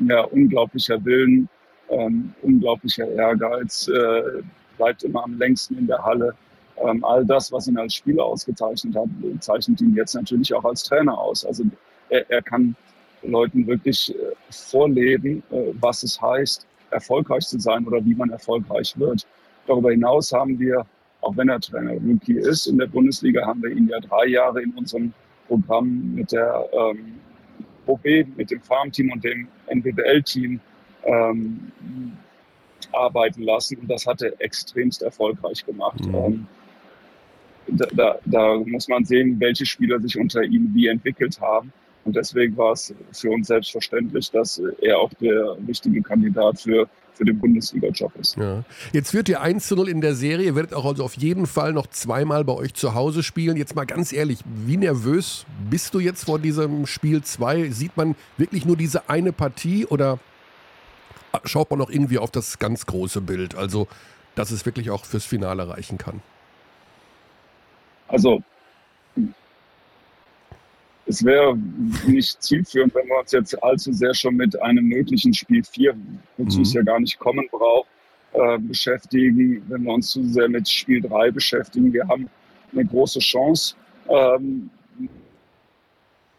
[0.00, 1.48] ja, unglaublicher Willen,
[1.90, 4.42] ähm, unglaublicher Ehrgeiz, äh,
[4.76, 6.34] bleibt immer am längsten in der Halle.
[6.76, 9.08] Ähm, all das, was ihn als Spieler ausgezeichnet hat,
[9.40, 11.44] zeichnet ihn jetzt natürlich auch als Trainer aus.
[11.44, 11.64] Also
[12.08, 12.76] er, er kann
[13.22, 18.98] Leuten wirklich äh, vorleben, äh, was es heißt, erfolgreich zu sein oder wie man erfolgreich
[18.98, 19.26] wird.
[19.66, 20.86] Darüber hinaus haben wir,
[21.20, 24.62] auch wenn er Trainer Rookie ist, in der Bundesliga haben wir ihn ja drei Jahre
[24.62, 25.12] in unserem
[25.48, 27.14] Programm mit der ähm,
[27.86, 28.04] OB,
[28.36, 30.60] mit dem Farmteam und dem NWBL-Team
[31.04, 31.72] ähm,
[32.92, 33.78] arbeiten lassen.
[33.78, 36.00] Und das hat er extremst erfolgreich gemacht.
[36.06, 36.14] Mhm.
[36.14, 36.46] Ähm,
[37.68, 41.72] da, da, da, muss man sehen, welche Spieler sich unter ihm wie entwickelt haben.
[42.08, 47.26] Und deswegen war es für uns selbstverständlich, dass er auch der richtige Kandidat für, für
[47.26, 48.38] den Bundesliga-Job ist.
[48.38, 48.64] Ja.
[48.94, 50.46] Jetzt führt ihr 1 zu 0 in der Serie.
[50.46, 53.58] Ihr werdet auch also auf jeden Fall noch zweimal bei euch zu Hause spielen.
[53.58, 57.68] Jetzt mal ganz ehrlich, wie nervös bist du jetzt vor diesem Spiel 2?
[57.72, 60.18] Sieht man wirklich nur diese eine Partie oder
[61.44, 63.54] schaut man noch irgendwie auf das ganz große Bild?
[63.54, 63.86] Also,
[64.34, 66.22] dass es wirklich auch fürs Finale reichen kann.
[68.06, 68.42] Also
[71.08, 71.56] es wäre
[72.06, 75.96] nicht zielführend, wenn wir uns jetzt allzu sehr schon mit einem möglichen Spiel 4,
[76.36, 76.62] wozu mhm.
[76.62, 77.88] es ja gar nicht kommen braucht,
[78.32, 81.92] äh, beschäftigen, wenn wir uns zu sehr mit Spiel 3 beschäftigen.
[81.92, 82.28] Wir haben
[82.72, 83.74] eine große Chance,
[84.08, 84.68] ähm,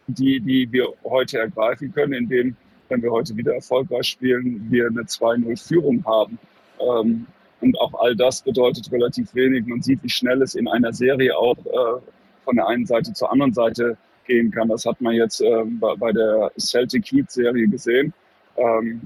[0.06, 2.56] die, die wir heute ergreifen können, indem,
[2.88, 6.38] wenn wir heute wieder erfolgreich spielen, wir eine 2-0-Führung haben.
[6.78, 7.26] Ähm,
[7.60, 9.66] und auch all das bedeutet relativ wenig.
[9.66, 12.00] Man sieht, wie schnell es in einer Serie auch äh,
[12.44, 13.98] von der einen Seite zur anderen Seite
[14.30, 14.68] gehen kann.
[14.68, 18.12] Das hat man jetzt ähm, bei, der Celtic Heat Serie gesehen.
[18.56, 19.00] Ähm,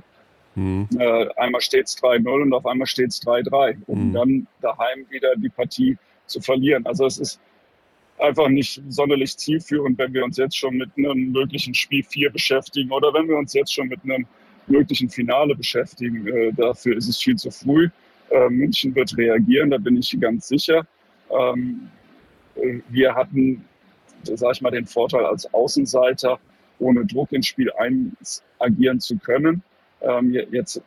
[0.55, 0.89] mhm.
[0.99, 4.13] äh, einmal steht es 3-0 und auf einmal steht es 3-3, um mhm.
[4.13, 6.85] dann daheim wieder die Partie zu verlieren.
[6.87, 7.41] Also es ist
[8.19, 12.91] einfach nicht sonderlich zielführend, wenn wir uns jetzt schon mit einem möglichen Spiel 4 beschäftigen
[12.93, 14.27] oder wenn wir uns jetzt schon mit einem
[14.67, 16.27] möglichen Finale beschäftigen.
[16.27, 17.89] Äh, dafür ist es viel zu früh.
[18.31, 20.87] Äh, München wird reagieren, da bin ich ganz sicher.
[21.31, 21.89] Ähm,
[22.57, 23.65] äh, wir hatten,
[24.27, 26.39] sage ich mal, den Vorteil als Außenseiter,
[26.79, 27.71] ohne Druck ins Spiel
[28.59, 29.63] agieren zu können.
[30.01, 30.81] Ähm, jetzt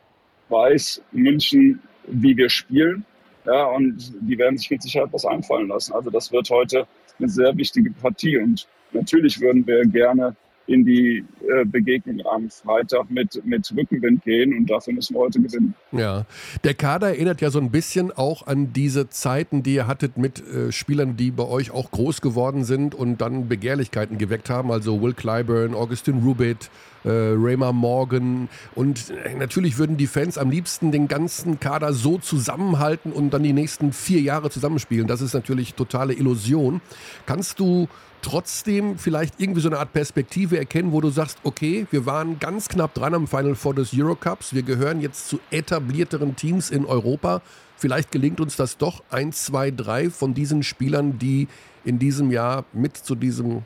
[0.48, 3.04] weiß München, wie wir spielen.
[3.44, 5.94] Ja, und die werden sich mit Sicherheit was einfallen lassen.
[5.94, 6.86] Also das wird heute
[7.18, 8.38] eine sehr wichtige Partie.
[8.38, 10.36] Und natürlich würden wir gerne
[10.68, 15.40] in die äh, Begegnung am Freitag mit, mit Rückenwind gehen und dafür müssen wir heute
[15.40, 15.74] gewinnen.
[15.92, 16.26] Ja,
[16.62, 20.46] der Kader erinnert ja so ein bisschen auch an diese Zeiten, die ihr hattet mit
[20.46, 25.00] äh, Spielern, die bei euch auch groß geworden sind und dann Begehrlichkeiten geweckt haben, also
[25.00, 26.70] Will Clyburn, Augustin Rubit,
[27.04, 32.18] äh, Raymar Morgan und äh, natürlich würden die Fans am liebsten den ganzen Kader so
[32.18, 35.06] zusammenhalten und dann die nächsten vier Jahre zusammenspielen.
[35.06, 36.82] Das ist natürlich totale Illusion.
[37.24, 37.88] Kannst du
[38.22, 42.68] trotzdem vielleicht irgendwie so eine Art Perspektive erkennen, wo du sagst, okay, wir waren ganz
[42.68, 47.42] knapp dran am Final Four des Eurocups, wir gehören jetzt zu etablierteren Teams in Europa.
[47.76, 51.48] Vielleicht gelingt uns das doch, eins, zwei, drei von diesen Spielern, die
[51.84, 53.62] in diesem Jahr mit zu diesem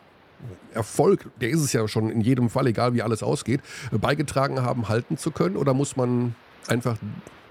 [0.75, 3.61] Erfolg, der ist es ja schon in jedem Fall, egal wie alles ausgeht,
[3.91, 5.57] beigetragen haben, halten zu können?
[5.57, 6.35] Oder muss man
[6.69, 6.97] einfach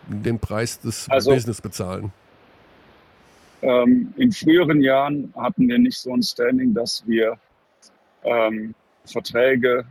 [0.07, 2.11] den Preis des also, Business bezahlen?
[3.62, 7.38] Ähm, in früheren Jahren hatten wir nicht so ein Standing, dass wir
[8.24, 8.74] ähm,
[9.06, 9.86] Verträge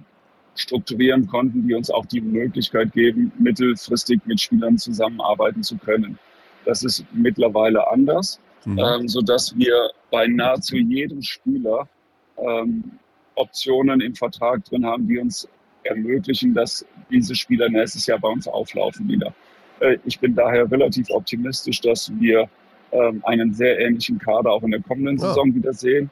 [0.54, 6.18] strukturieren konnten, die uns auch die Möglichkeit geben, mittelfristig mit Spielern zusammenarbeiten zu können.
[6.64, 8.78] Das ist mittlerweile anders, mhm.
[8.78, 11.88] ähm, sodass wir bei nahezu jedem Spieler
[12.36, 12.98] ähm,
[13.36, 15.48] Optionen im Vertrag drin haben, die uns
[15.84, 19.34] ermöglichen, dass diese Spieler nächstes Jahr bei uns auflaufen wieder.
[19.80, 22.48] Äh, ich bin daher relativ optimistisch, dass wir
[22.92, 25.28] ähm, einen sehr ähnlichen Kader auch in der kommenden ja.
[25.28, 26.10] Saison wieder sehen.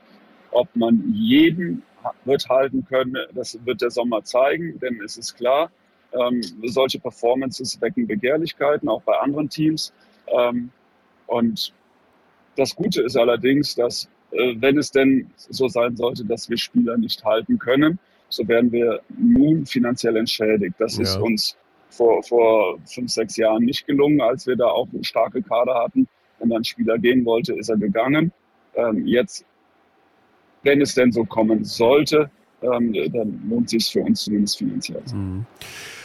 [0.51, 1.83] Ob man jeden
[2.25, 5.71] wird halten können, das wird der Sommer zeigen, denn es ist klar,
[6.13, 9.93] ähm, solche Performances wecken Begehrlichkeiten, auch bei anderen Teams.
[10.27, 10.71] Ähm,
[11.27, 11.73] und
[12.57, 16.97] das Gute ist allerdings, dass äh, wenn es denn so sein sollte, dass wir Spieler
[16.97, 20.75] nicht halten können, so werden wir nun finanziell entschädigt.
[20.79, 21.03] Das ja.
[21.03, 21.57] ist uns
[21.91, 26.07] vor, vor fünf, sechs Jahren nicht gelungen, als wir da auch starke Kader hatten.
[26.49, 28.33] Wenn ein Spieler gehen wollte, ist er gegangen.
[28.75, 29.45] Ähm, jetzt,
[30.63, 32.31] wenn es denn so kommen sollte,
[32.63, 35.03] ähm, dann lohnt sich für uns zumindest finanziell.
[35.13, 35.47] Mhm.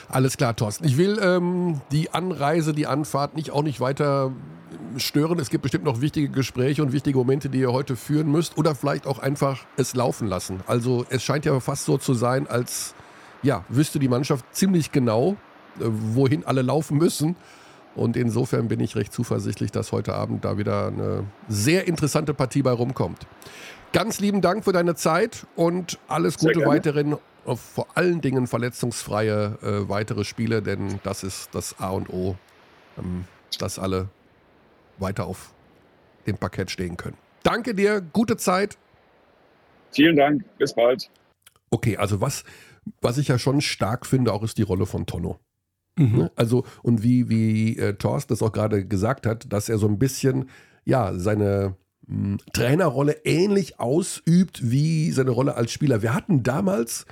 [0.10, 0.86] Alles klar, Thorsten.
[0.86, 4.32] Ich will ähm, die Anreise, die Anfahrt nicht auch nicht weiter
[4.98, 5.40] stören.
[5.40, 8.58] Es gibt bestimmt noch wichtige Gespräche und wichtige Momente, die ihr heute führen müsst.
[8.58, 10.60] Oder vielleicht auch einfach es laufen lassen.
[10.68, 12.94] Also es scheint ja fast so zu sein, als
[13.42, 15.36] ja, wüsste die Mannschaft ziemlich genau,
[15.80, 17.36] äh, wohin alle laufen müssen.
[17.96, 22.64] Und insofern bin ich recht zuversichtlich, dass heute Abend da wieder eine sehr interessante Partie
[22.64, 23.28] bei rumkommt.
[23.92, 27.18] Ganz lieben Dank für deine Zeit und alles Gute weiterhin.
[27.46, 32.36] Vor allen Dingen verletzungsfreie äh, weitere Spiele, denn das ist das A und O,
[32.98, 33.26] ähm,
[33.60, 34.08] dass alle
[34.98, 35.54] weiter auf
[36.26, 37.18] dem Parkett stehen können.
[37.44, 38.78] Danke dir, gute Zeit.
[39.92, 41.10] Vielen Dank, bis bald.
[41.70, 42.46] Okay, also was,
[43.02, 45.40] was ich ja schon stark finde, auch ist die Rolle von Tonno.
[45.98, 46.18] Mhm.
[46.18, 46.32] Ne?
[46.36, 50.00] Also, und wie, wie äh, Thorst das auch gerade gesagt hat, dass er so ein
[50.00, 50.50] bisschen,
[50.86, 51.76] ja, seine
[52.08, 56.02] mh, hm, Trainerrolle ähnlich ausübt wie seine Rolle als Spieler.
[56.02, 57.06] Wir hatten damals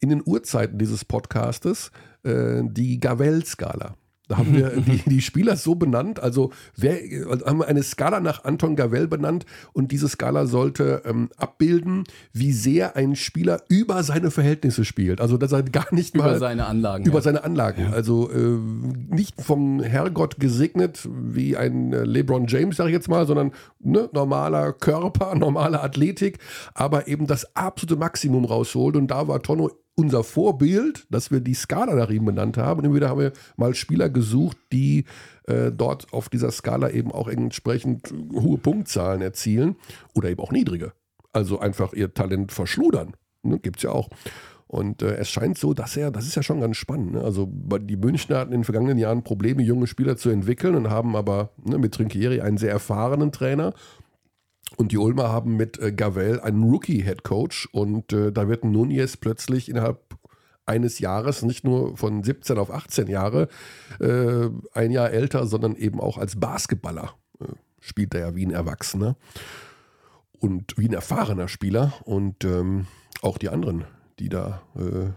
[0.00, 1.90] in den Urzeiten dieses Podcastes
[2.22, 3.94] äh, die Gavel-Skala.
[4.28, 6.98] Da haben wir die, die, Spieler so benannt, also, wer,
[7.30, 12.04] also haben wir eine Skala nach Anton Gavel benannt und diese Skala sollte ähm, abbilden,
[12.32, 15.20] wie sehr ein Spieler über seine Verhältnisse spielt.
[15.20, 17.04] Also dass er gar nicht mal über seine Anlagen.
[17.04, 17.22] Über ja.
[17.22, 17.82] seine Anlagen.
[17.82, 17.90] Ja.
[17.90, 18.58] Also äh,
[19.14, 24.08] nicht vom Herrgott gesegnet wie ein äh, LeBron James, sag ich jetzt mal, sondern ne,
[24.12, 26.38] normaler Körper, normale Athletik,
[26.74, 28.96] aber eben das absolute Maximum rausholt.
[28.96, 32.80] Und da war Tonno unser Vorbild, dass wir die Skala nach ihm benannt haben.
[32.80, 35.04] Und immer wieder haben wir mal Spieler gesucht, die
[35.44, 39.76] äh, dort auf dieser Skala eben auch entsprechend hohe Punktzahlen erzielen
[40.14, 40.92] oder eben auch niedrige.
[41.32, 43.14] Also einfach ihr Talent verschludern.
[43.42, 43.58] Ne?
[43.58, 44.10] Gibt es ja auch.
[44.68, 47.12] Und äh, es scheint so, dass er, das ist ja schon ganz spannend.
[47.12, 47.22] Ne?
[47.22, 51.16] Also die Münchner hatten in den vergangenen Jahren Probleme, junge Spieler zu entwickeln und haben
[51.16, 53.74] aber ne, mit Trinkieri einen sehr erfahrenen Trainer.
[54.76, 59.16] Und die Ulmer haben mit äh, Gavel einen Rookie-Head Coach und äh, da wird Nunez
[59.16, 60.16] plötzlich innerhalb
[60.66, 63.48] eines Jahres, nicht nur von 17 auf 18 Jahre,
[64.00, 67.44] äh, ein Jahr älter, sondern eben auch als Basketballer äh,
[67.80, 69.16] spielt er ja wie ein Erwachsener
[70.38, 71.94] und wie ein erfahrener Spieler.
[72.04, 72.86] Und ähm,
[73.22, 73.84] auch die anderen,
[74.18, 75.10] die da äh,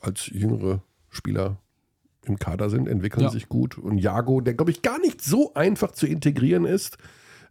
[0.00, 1.58] als jüngere Spieler
[2.24, 3.30] im Kader sind, entwickeln ja.
[3.30, 3.76] sich gut.
[3.76, 6.96] Und Jago, der glaube ich gar nicht so einfach zu integrieren ist,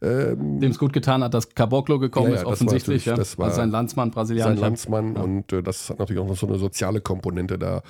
[0.04, 3.04] ähm, Dem es gut getan hat, dass Caboclo gekommen ja, ja, ist, offensichtlich.
[3.04, 4.56] Das war, das war also sein Landsmann, Brasilianer.
[4.56, 5.22] Sein Landsmann ja.
[5.22, 7.84] und äh, das hat natürlich auch noch so eine soziale Komponente da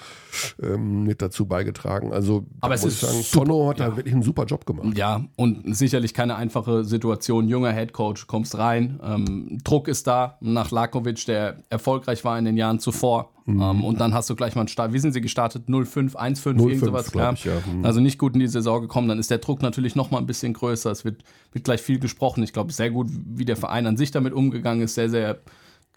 [0.62, 2.12] ähm, mit dazu beigetragen.
[2.12, 4.98] Also, aber es ist sagen, Tono hat da wirklich einen super Job gemacht.
[4.98, 7.48] Ja, und sicherlich keine einfache Situation.
[7.48, 12.58] Junger Headcoach, kommst rein, ähm, Druck ist da nach Lakovic, der erfolgreich war in den
[12.58, 13.32] Jahren zuvor.
[13.46, 13.62] Mhm.
[13.62, 14.94] Um, und dann hast du gleich mal einen Start.
[14.94, 15.68] Wie sind sie gestartet?
[15.68, 17.12] 0-5, 1-5, irgend sowas.
[17.14, 17.32] Ja.
[17.34, 17.54] Ich, ja.
[17.72, 17.86] Mhm.
[17.86, 19.08] Also nicht gut in die Saison gekommen.
[19.08, 20.92] Dann ist der Druck natürlich noch mal ein bisschen größer.
[20.92, 22.44] Es wird, wird gleich viel gesprochen.
[22.44, 24.96] Ich glaube, sehr gut, wie der Verein an sich damit umgegangen ist.
[24.96, 25.40] Sehr, sehr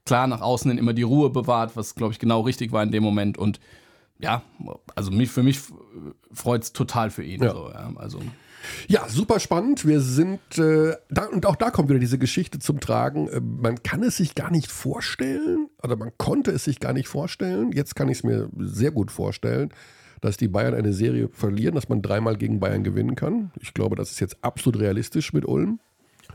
[0.05, 2.91] klar nach außen hin immer die Ruhe bewahrt, was, glaube ich, genau richtig war in
[2.91, 3.39] dem Moment.
[3.39, 3.61] Und
[4.19, 4.43] ja,
[4.95, 5.61] also mich, für mich
[6.33, 7.43] freut es total für ihn.
[7.43, 7.53] Ja.
[7.53, 7.93] So, ja.
[7.97, 8.21] Also
[8.89, 9.87] ja, super spannend.
[9.87, 13.29] Wir sind, äh, da, und auch da kommt wieder diese Geschichte zum Tragen.
[13.29, 17.09] Äh, man kann es sich gar nicht vorstellen, oder man konnte es sich gar nicht
[17.09, 17.73] vorstellen.
[17.73, 19.71] Jetzt kann ich es mir sehr gut vorstellen,
[20.21, 23.51] dass die Bayern eine Serie verlieren, dass man dreimal gegen Bayern gewinnen kann.
[23.61, 25.81] Ich glaube, das ist jetzt absolut realistisch mit Ulm.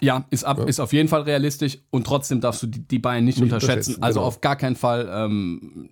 [0.02, 0.66] Ja, ist, ab, ja.
[0.66, 3.96] ist auf jeden Fall realistisch und trotzdem darfst du die, die Bayern nicht, nicht unterschätzen.
[3.96, 4.04] unterschätzen.
[4.04, 4.28] Also genau.
[4.28, 5.10] auf gar keinen Fall.
[5.12, 5.90] Ähm,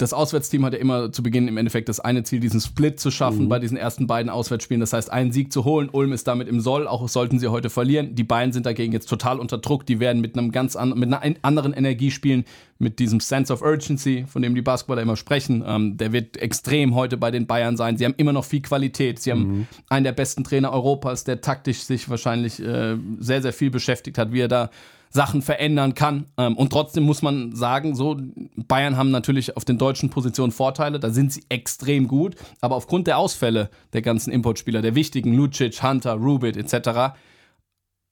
[0.00, 3.10] das Auswärtsteam hat ja immer zu Beginn im Endeffekt das eine Ziel, diesen Split zu
[3.10, 3.48] schaffen mhm.
[3.48, 4.80] bei diesen ersten beiden Auswärtsspielen.
[4.80, 5.90] Das heißt, einen Sieg zu holen.
[5.90, 8.14] Ulm ist damit im Soll, auch sollten sie heute verlieren.
[8.14, 9.84] Die Bayern sind dagegen jetzt total unter Druck.
[9.84, 12.44] Die werden mit einem ganz an, mit einer anderen Energie spielen,
[12.78, 15.62] mit diesem Sense of Urgency, von dem die Basketballer immer sprechen.
[15.66, 17.98] Ähm, der wird extrem heute bei den Bayern sein.
[17.98, 19.18] Sie haben immer noch viel Qualität.
[19.20, 19.66] Sie haben mhm.
[19.90, 24.32] einen der besten Trainer Europas, der taktisch sich wahrscheinlich äh, sehr, sehr viel beschäftigt hat,
[24.32, 24.70] wie er da
[25.10, 26.26] Sachen verändern kann.
[26.38, 28.16] Ähm, und trotzdem muss man sagen, so,
[28.56, 33.06] Bayern haben natürlich auf den deutschen Positionen Vorteile, da sind sie extrem gut, aber aufgrund
[33.06, 37.16] der Ausfälle der ganzen Importspieler, der wichtigen, Lucic, Hunter, Rubit etc.,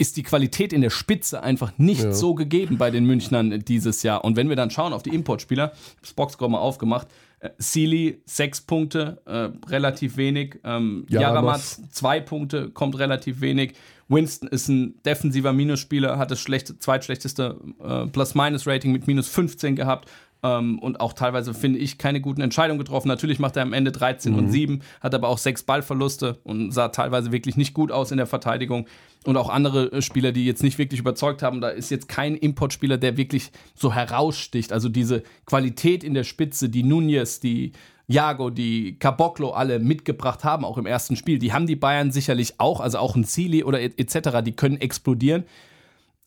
[0.00, 2.12] ist die Qualität in der Spitze einfach nicht ja.
[2.12, 4.24] so gegeben bei den Münchnern dieses Jahr.
[4.24, 7.08] Und wenn wir dann schauen auf die Importspieler, das Boxscore mal aufgemacht,
[7.40, 10.60] äh, Sealy sechs Punkte, äh, relativ wenig.
[10.62, 13.74] Ähm, Jaramatz zwei Punkte, kommt relativ wenig.
[14.08, 20.08] Winston ist ein defensiver Minusspieler, hat das schlechte, zweitschlechteste äh, Plus-Minus-Rating mit minus 15 gehabt.
[20.42, 23.08] Ähm, und auch teilweise, finde ich, keine guten Entscheidungen getroffen.
[23.08, 24.38] Natürlich macht er am Ende 13 mhm.
[24.38, 28.18] und 7, hat aber auch sechs Ballverluste und sah teilweise wirklich nicht gut aus in
[28.18, 28.86] der Verteidigung.
[29.24, 31.60] Und auch andere äh, Spieler, die jetzt nicht wirklich überzeugt haben.
[31.60, 34.72] Da ist jetzt kein Importspieler, der wirklich so heraussticht.
[34.72, 37.72] Also diese Qualität in der Spitze, die Nunez, die
[38.08, 42.54] Jago, die Caboclo alle mitgebracht haben, auch im ersten Spiel, die haben die Bayern sicherlich
[42.58, 45.44] auch, also auch ein Zili oder etc., die können explodieren.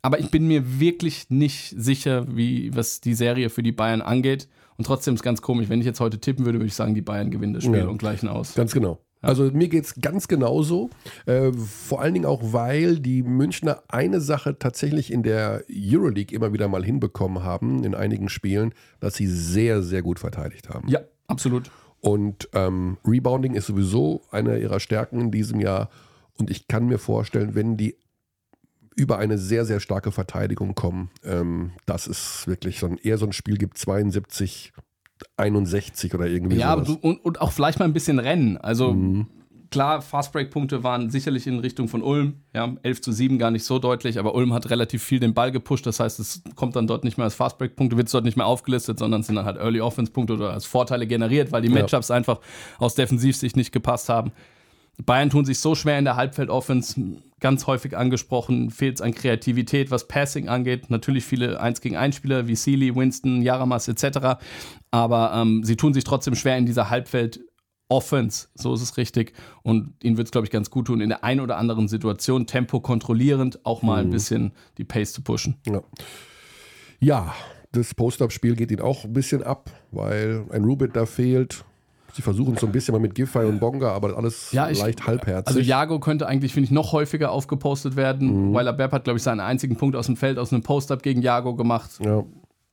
[0.04, 4.48] Aber ich bin mir wirklich nicht sicher, wie, was die Serie für die Bayern angeht.
[4.78, 6.96] Und trotzdem ist es ganz komisch, wenn ich jetzt heute tippen würde, würde ich sagen,
[6.96, 8.56] die Bayern gewinnen das Spiel ja, und gleichen aus.
[8.56, 9.00] Ganz genau.
[9.22, 10.90] Also mir geht es ganz genauso.
[11.28, 16.54] Äh, vor allen Dingen auch, weil die Münchner eine Sache tatsächlich in der Euroleague immer
[16.54, 20.88] wieder mal hinbekommen haben, in einigen Spielen, dass sie sehr, sehr gut verteidigt haben.
[20.88, 21.72] Ja, absolut.
[22.00, 25.90] Und ähm, Rebounding ist sowieso eine ihrer Stärken in diesem Jahr.
[26.38, 27.96] Und ich kann mir vorstellen, wenn die
[28.96, 33.26] über eine sehr, sehr starke Verteidigung kommen, ähm, dass es wirklich so ein, eher so
[33.26, 34.74] ein Spiel gibt, 72,
[35.38, 36.88] 61 oder irgendwie Ja, sowas.
[36.88, 38.58] du, und, und auch vielleicht mal ein bisschen rennen.
[38.58, 38.94] Also
[39.72, 42.42] klar, Fastbreak-Punkte waren sicherlich in Richtung von Ulm.
[42.54, 45.52] Ja, 11 zu 7 gar nicht so deutlich, aber Ulm hat relativ viel den Ball
[45.52, 45.88] gepusht.
[45.88, 48.46] Das heißt, es kommt dann dort nicht mehr als Fastbreak-Punkte, wird es dort nicht mehr
[48.46, 52.12] aufgelistet, sondern es sind dann halt Early Offense-Punkte oder als Vorteile generiert, weil die Matchups
[52.12, 52.40] einfach
[52.78, 54.32] aus Defensivsicht nicht gepasst haben.
[55.06, 57.02] Bayern tun sich so schwer in der Halbfeld-Offense,
[57.40, 60.90] ganz häufig angesprochen, fehlt es an Kreativität, was Passing angeht.
[60.92, 64.38] Natürlich viele 1 gegen 1 Spieler wie Sealy, Winston, Jaramas etc.
[64.92, 66.90] Aber ähm, sie tun sich trotzdem schwer in dieser
[67.92, 69.34] Halbfeld-Offense, so ist es richtig.
[69.64, 72.48] Und ihnen wird es, glaube ich, ganz gut tun, in der einen oder anderen Situation
[72.48, 75.56] Tempo kontrollierend auch mal ein bisschen die Pace zu pushen.
[75.68, 75.82] Ja.
[77.00, 77.34] ja,
[77.72, 81.64] das Post-Up-Spiel geht ihnen auch ein bisschen ab, weil ein Rubit da fehlt.
[82.14, 84.80] Sie versuchen es so ein bisschen mal mit Giffey und Bonga, aber alles Ja, ich-
[84.82, 85.48] leicht halbherzig.
[85.48, 88.50] Also Jago könnte eigentlich, finde ich, noch häufiger aufgepostet werden.
[88.50, 88.54] Mhm.
[88.54, 91.22] Weiler Bepp hat, glaube ich, seinen einzigen Punkt aus dem Feld aus einem Post-Up gegen
[91.22, 91.92] Jago gemacht.
[92.04, 92.24] ja.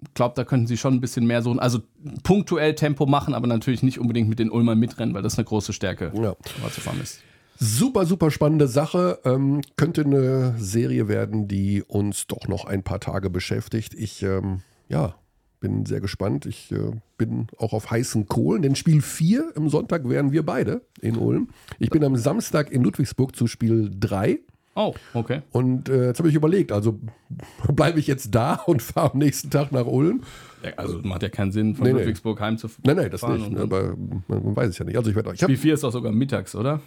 [0.00, 1.58] Ich glaube, da könnten sie schon ein bisschen mehr suchen.
[1.58, 1.80] Also
[2.22, 5.72] punktuell Tempo machen, aber natürlich nicht unbedingt mit den Ulmern mitrennen, weil das eine große
[5.72, 6.36] Stärke Ja.
[6.62, 7.20] Ratiofarm ist.
[7.60, 9.18] Super, super spannende Sache.
[9.24, 13.94] Ähm, könnte eine Serie werden, die uns doch noch ein paar Tage beschäftigt.
[13.94, 15.16] Ich, ähm, ja,
[15.58, 16.46] bin sehr gespannt.
[16.46, 20.82] Ich äh, bin auch auf heißen Kohlen, denn Spiel 4 im Sonntag wären wir beide
[21.00, 21.48] in Ulm.
[21.80, 24.38] Ich bin am Samstag in Ludwigsburg zu Spiel 3.
[24.80, 25.42] Oh, okay.
[25.50, 27.00] Und äh, jetzt habe ich überlegt, also
[27.74, 30.22] bleibe ich jetzt da und fahre am nächsten Tag nach Ulm?
[30.62, 31.98] Ja, also macht ja keinen Sinn, von Nee, nee.
[31.98, 33.50] Ludwigsburg heim zu Nein, nein, das nicht.
[33.50, 34.96] ne, aber man, weiß es ja nicht.
[34.96, 36.80] Also ich werde, ich Spiel 4 ist doch sogar mittags, oder?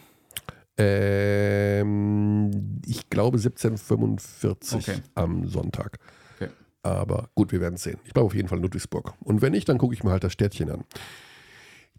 [0.77, 5.01] Ähm, ich glaube 1745 Okay.
[5.15, 5.97] am Sonntag.
[6.35, 6.49] Okay.
[6.83, 7.99] Aber gut, wir werden es sehen.
[8.05, 9.13] Ich bleibe auf jeden Fall in Ludwigsburg.
[9.19, 10.83] Und wenn nicht, dann gucke ich mir halt das Städtchen an.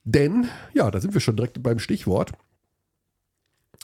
[0.04, 2.32] Denn, ja, da sind wir schon direkt beim Stichwort.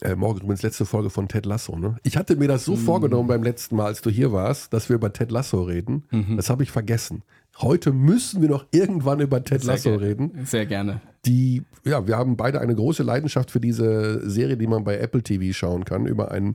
[0.01, 1.77] Äh, morgen übrigens letzte Folge von Ted Lasso.
[1.77, 1.97] Ne?
[2.05, 2.79] Ich hatte mir das so Mhm.
[2.81, 6.05] vorgenommen beim letzten Mal, als du hier warst, dass wir über Ted Lasso reden.
[6.13, 6.37] Mhm.
[6.37, 7.23] Das habe ich vergessen.
[7.61, 10.03] Heute müssen wir noch irgendwann über Ted Lasso gerne.
[10.07, 11.01] reden Sehr gerne.
[11.27, 15.23] die, ja, wir haben beide eine große Leidenschaft für diese Serie, die man bei Apple
[15.25, 16.55] TV schauen kann, über einen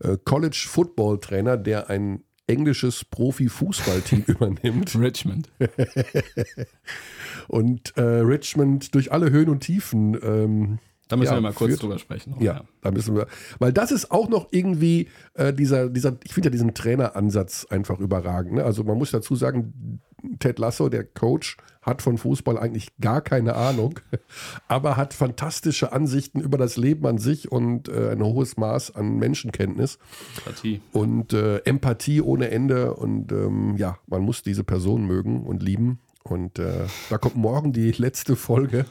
[0.00, 5.48] äh, College Football Trainer, der ein englisches Profi-Fußballteam übernimmt Richmond.
[7.48, 10.18] und äh, Richmond durch alle Höhen und Tiefen.
[10.22, 12.34] Ähm, Da müssen Ja, wir mal kurz führt- drüber sprechen.
[12.40, 13.26] ja, da müssen wir,
[13.58, 18.00] weil das ist auch noch irgendwie äh, dieser, dieser, ich finde ja diesen Traineransatz einfach
[18.00, 18.54] überragend.
[18.54, 18.64] Ne?
[18.64, 20.00] Also man muss dazu sagen,
[20.40, 24.00] Ted Lasso, der Coach, hat von Fußball eigentlich gar keine Ahnung,
[24.66, 29.18] aber hat fantastische Ansichten über das Leben an sich und äh, ein hohes Maß an
[29.18, 30.00] Menschenkenntnis
[30.44, 30.80] Partie.
[30.92, 32.94] und äh, Empathie ohne Ende.
[32.94, 36.00] Und ähm, ja, man muss diese Person mögen und lieben.
[36.30, 38.84] Und äh, da kommt morgen die letzte Folge.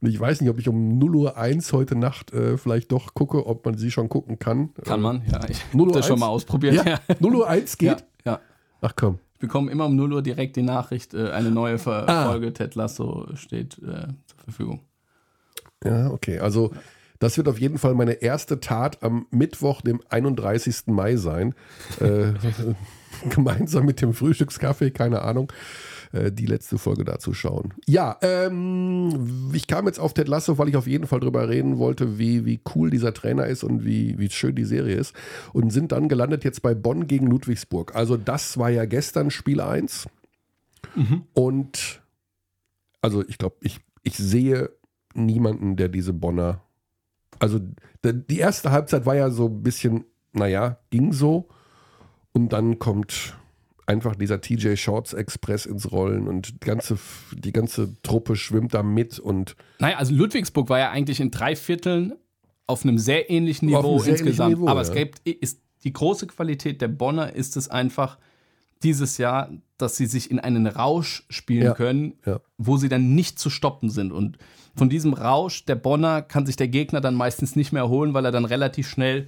[0.00, 3.14] Und ich weiß nicht, ob ich um 0 Uhr 1 heute Nacht äh, vielleicht doch
[3.14, 4.70] gucke, ob man sie schon gucken kann.
[4.84, 5.40] Kann man, ja.
[5.48, 6.20] Ich 0 habe das schon 1?
[6.20, 6.74] mal ausprobiert.
[6.74, 7.94] Ja, 0 Uhr 1 ja.
[7.94, 8.04] geht?
[8.24, 8.40] ja.
[8.80, 9.18] Ach komm.
[9.34, 12.26] Ich bekomme immer um 0 Uhr direkt die Nachricht, äh, eine neue Ver Ah.
[12.26, 14.80] Folge Ted Lasso steht äh, zur Verfügung.
[15.84, 16.40] Ja, okay.
[16.40, 16.72] Also
[17.20, 20.86] das wird auf jeden Fall meine erste Tat am Mittwoch, dem 31.
[20.86, 21.54] Mai sein.
[22.00, 22.32] Äh,
[23.30, 25.52] gemeinsam mit dem Frühstückskaffee, keine Ahnung,
[26.12, 27.74] äh, die letzte Folge dazu schauen.
[27.86, 31.78] Ja, ähm, ich kam jetzt auf Ted Lasso, weil ich auf jeden Fall drüber reden
[31.78, 35.14] wollte, wie, wie cool dieser Trainer ist und wie, wie schön die Serie ist.
[35.52, 37.94] Und sind dann gelandet jetzt bei Bonn gegen Ludwigsburg.
[37.94, 40.08] Also das war ja gestern Spiel 1.
[41.34, 42.02] Und
[43.00, 44.70] also ich glaube, ich, ich sehe
[45.14, 46.62] niemanden, der diese Bonner.
[47.38, 47.60] Also
[48.04, 51.48] die erste Halbzeit war ja so ein bisschen, naja, ging so.
[52.32, 53.36] Und dann kommt
[53.90, 56.96] einfach dieser TJ Shorts Express ins Rollen und die ganze,
[57.32, 61.56] die ganze Truppe schwimmt da mit und Naja, also Ludwigsburg war ja eigentlich in drei
[61.56, 62.14] Vierteln
[62.66, 64.54] auf einem sehr ähnlichen Niveau sehr ähnlichen insgesamt.
[64.54, 64.88] Niveau, Aber ja.
[64.88, 68.18] es gibt, ist die große Qualität der Bonner ist es einfach
[68.82, 72.40] dieses Jahr, dass sie sich in einen Rausch spielen Ja, können, ja.
[72.58, 74.12] wo sie dann nicht zu stoppen sind.
[74.12, 74.38] Und
[74.76, 78.24] von diesem Rausch der Bonner kann sich der Gegner dann meistens nicht mehr erholen, weil
[78.24, 79.26] er dann relativ schnell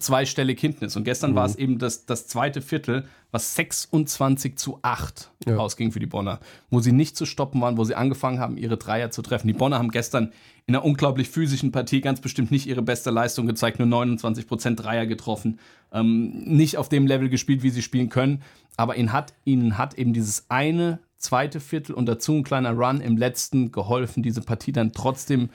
[0.00, 0.96] zweistellig hinten ist.
[0.96, 1.34] Und gestern Mhm.
[1.36, 5.56] war es eben das, das zweite Viertel, was 26 zu 8 Ja.
[5.56, 6.40] ausging für die Bonner,
[6.70, 9.46] wo sie nicht zu stoppen waren, wo sie angefangen haben, ihre Dreier zu treffen.
[9.48, 10.32] Die Bonner haben gestern
[10.66, 15.06] in einer unglaublich physischen Partie ganz bestimmt nicht ihre beste Leistung gezeigt, nur 29% Dreier
[15.06, 15.58] getroffen,
[15.92, 18.42] ähm, nicht auf dem Level gespielt, wie sie spielen können,
[18.76, 23.00] aber ihnen hat, ihnen hat eben dieses eine zweite Viertel und dazu ein kleiner Run
[23.00, 25.48] im letzten geholfen, diese Partie dann trotzdem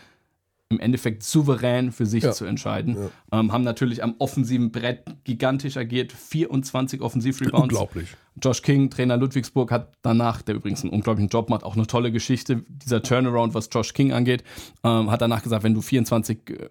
[0.71, 2.31] im Endeffekt souverän für sich Ja.
[2.31, 2.97] zu entscheiden.
[3.31, 6.11] Ähm, haben natürlich am offensiven Brett gigantisch agiert.
[6.11, 7.63] 24 Offensivrebounds.
[7.63, 8.09] Unglaublich.
[8.41, 12.11] Josh King, Trainer Ludwigsburg, hat danach, der übrigens einen unglaublichen Job macht, auch eine tolle
[12.11, 14.43] Geschichte, dieser Turnaround, was Josh King angeht,
[14.83, 16.69] ähm, hat danach gesagt, wenn du 24 äh,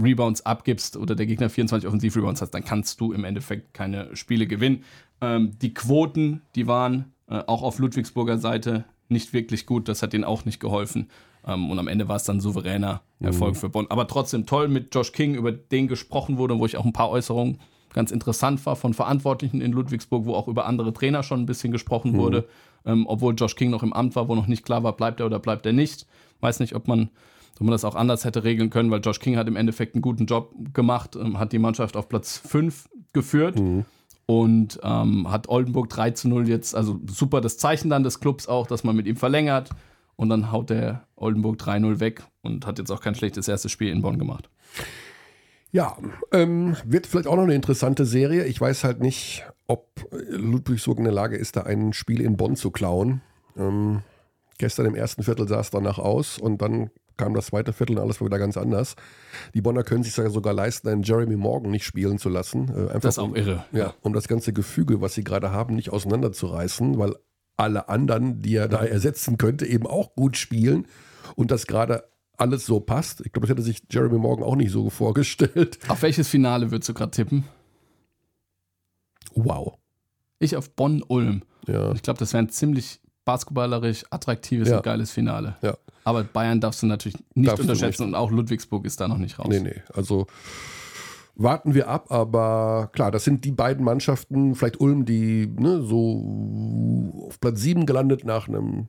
[0.00, 4.46] Rebounds abgibst oder der Gegner 24 Offensivrebounds hat, dann kannst du im Endeffekt keine Spiele
[4.46, 4.84] gewinnen.
[5.20, 10.12] Ähm, die Quoten, die waren äh, auch auf Ludwigsburger Seite nicht wirklich gut, das hat
[10.14, 11.08] ihnen auch nicht geholfen.
[11.48, 13.86] Ähm, und am Ende war es dann souveräner Erfolg für Bonn.
[13.88, 17.10] Aber trotzdem toll mit Josh King, über den gesprochen wurde, wo ich auch ein paar
[17.10, 17.58] Äußerungen
[17.94, 21.72] ganz interessant war von Verantwortlichen in Ludwigsburg, wo auch über andere Trainer schon ein bisschen
[21.72, 22.46] gesprochen wurde,
[22.84, 25.26] ähm, obwohl Josh King noch im Amt war, wo noch nicht klar war, bleibt er
[25.26, 26.06] oder bleibt er nicht.
[26.40, 27.08] Weiß nicht, ob man,
[27.54, 30.02] ob man das auch anders hätte regeln können, weil Josh King hat im Endeffekt einen
[30.02, 33.58] guten Job gemacht, ähm, hat die Mannschaft auf Platz 5 geführt
[34.26, 38.46] und ähm, hat Oldenburg 3 zu 0 jetzt, also super das Zeichen dann des Clubs
[38.46, 39.70] auch, dass man mit ihm verlängert
[40.18, 43.88] und dann haut der Oldenburg 3-0 weg und hat jetzt auch kein schlechtes erstes Spiel
[43.88, 44.50] in Bonn gemacht.
[45.70, 45.96] Ja,
[46.32, 48.44] ähm, wird vielleicht auch noch eine interessante Serie.
[48.44, 52.56] Ich weiß halt nicht, ob Ludwigsburg in der Lage ist, da ein Spiel in Bonn
[52.56, 53.20] zu klauen.
[53.56, 54.00] Ähm,
[54.58, 58.02] gestern im ersten Viertel sah es danach aus und dann kam das zweite Viertel und
[58.02, 58.96] alles war wieder ganz anders.
[59.54, 62.70] Die Bonner können sich sogar leisten, einen Jeremy Morgan nicht spielen zu lassen.
[62.70, 63.64] Äh, einfach Das ist auch um, irre.
[63.70, 67.14] Ja, um das ganze Gefüge, was sie gerade haben, nicht auseinanderzureißen, weil
[67.58, 70.86] alle anderen, die er da ersetzen könnte, eben auch gut spielen
[71.36, 72.04] und das gerade
[72.38, 73.20] alles so passt.
[73.26, 75.78] Ich glaube, das hätte sich Jeremy Morgan auch nicht so vorgestellt.
[75.88, 77.44] Auf welches Finale würdest du gerade tippen?
[79.34, 79.78] Wow.
[80.38, 81.42] Ich auf Bonn-Ulm.
[81.66, 81.92] Ja.
[81.92, 84.76] Ich glaube, das wäre ein ziemlich basketballerisch attraktives Ja.
[84.78, 85.56] und geiles Finale.
[85.62, 85.76] Ja.
[86.04, 88.08] Aber Bayern darfst du natürlich nicht Darfst unterschätzen nicht.
[88.08, 89.48] und auch Ludwigsburg ist da noch nicht raus.
[89.50, 89.82] Nee, nee.
[89.92, 90.26] Also
[91.38, 97.26] warten wir ab, aber klar, das sind die beiden Mannschaften, vielleicht Ulm, die ne, so
[97.28, 98.88] auf Platz 7 gelandet nach einem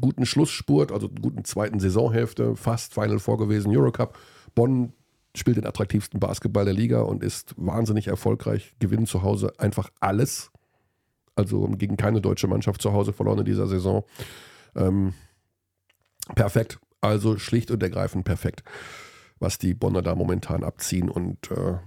[0.00, 4.18] guten Schlussspurt, also guten zweiten Saisonhälfte, fast Final Four gewesen, Eurocup.
[4.54, 4.92] Bonn
[5.36, 10.50] spielt den attraktivsten Basketball der Liga und ist wahnsinnig erfolgreich, gewinnen zu Hause einfach alles.
[11.36, 14.04] Also gegen keine deutsche Mannschaft zu Hause verloren in dieser Saison.
[14.74, 15.14] Ähm,
[16.34, 16.80] perfekt.
[17.00, 18.64] Also schlicht und ergreifend perfekt,
[19.38, 21.08] was die Bonner da momentan abziehen.
[21.10, 21.78] Und äh,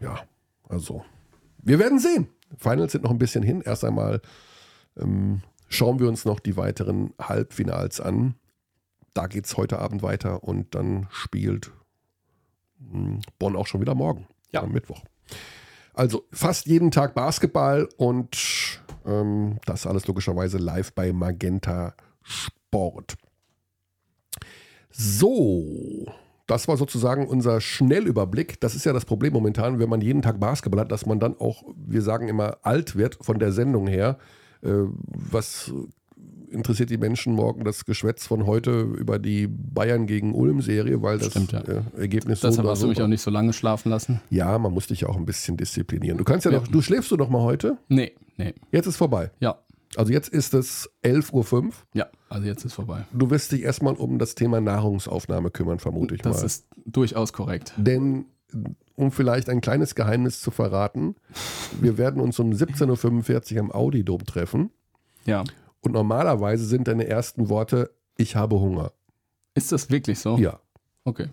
[0.00, 0.20] ja,
[0.68, 1.04] also
[1.58, 2.28] wir werden sehen.
[2.58, 3.62] Finals sind noch ein bisschen hin.
[3.62, 4.20] Erst einmal
[4.98, 8.34] ähm, schauen wir uns noch die weiteren Halbfinals an.
[9.14, 11.70] Da geht es heute Abend weiter und dann spielt
[12.78, 14.62] mh, Bonn auch schon wieder morgen, Ja.
[14.62, 15.02] am Mittwoch.
[15.94, 23.16] Also fast jeden Tag Basketball und ähm, das alles logischerweise live bei Magenta Sport.
[24.90, 26.06] So,
[26.52, 28.60] das war sozusagen unser Schnellüberblick.
[28.60, 31.34] Das ist ja das Problem momentan, wenn man jeden Tag Basketball hat, dass man dann
[31.38, 34.18] auch, wir sagen immer, alt wird von der Sendung her.
[34.62, 34.68] Äh,
[35.06, 35.72] was
[36.50, 41.28] interessiert die Menschen morgen das Geschwätz von heute über die Bayern gegen Ulm-Serie, weil das
[41.30, 41.60] Stimmt, ja.
[41.62, 43.04] äh, Ergebnis Deshalb oder hast du mich war.
[43.06, 44.20] auch nicht so lange schlafen lassen.
[44.28, 46.18] Ja, man muss dich ja auch ein bisschen disziplinieren.
[46.18, 46.58] Du kannst ja Ja.
[46.58, 47.78] noch, du schläfst du noch mal heute?
[47.88, 48.52] Nee, nee.
[48.70, 49.30] Jetzt ist vorbei.
[49.40, 49.56] Ja,
[49.96, 51.72] Also jetzt ist es 11.05 Uhr.
[51.94, 53.04] ja, also jetzt ist vorbei.
[53.12, 56.46] Du wirst dich erstmal um das Thema Nahrungsaufnahme kümmern, vermute ich Das mal.
[56.46, 57.74] ist durchaus korrekt.
[57.76, 58.26] Denn
[58.94, 61.16] um vielleicht ein kleines Geheimnis zu verraten,
[61.80, 64.70] wir werden uns um 17.45 Uhr am Audi-Dom treffen.
[65.26, 65.44] Ja.
[65.80, 68.92] Und normalerweise sind deine ersten Worte, ich habe Hunger.
[69.54, 70.36] Ist das wirklich so?
[70.38, 70.60] Ja.
[71.04, 71.28] Okay.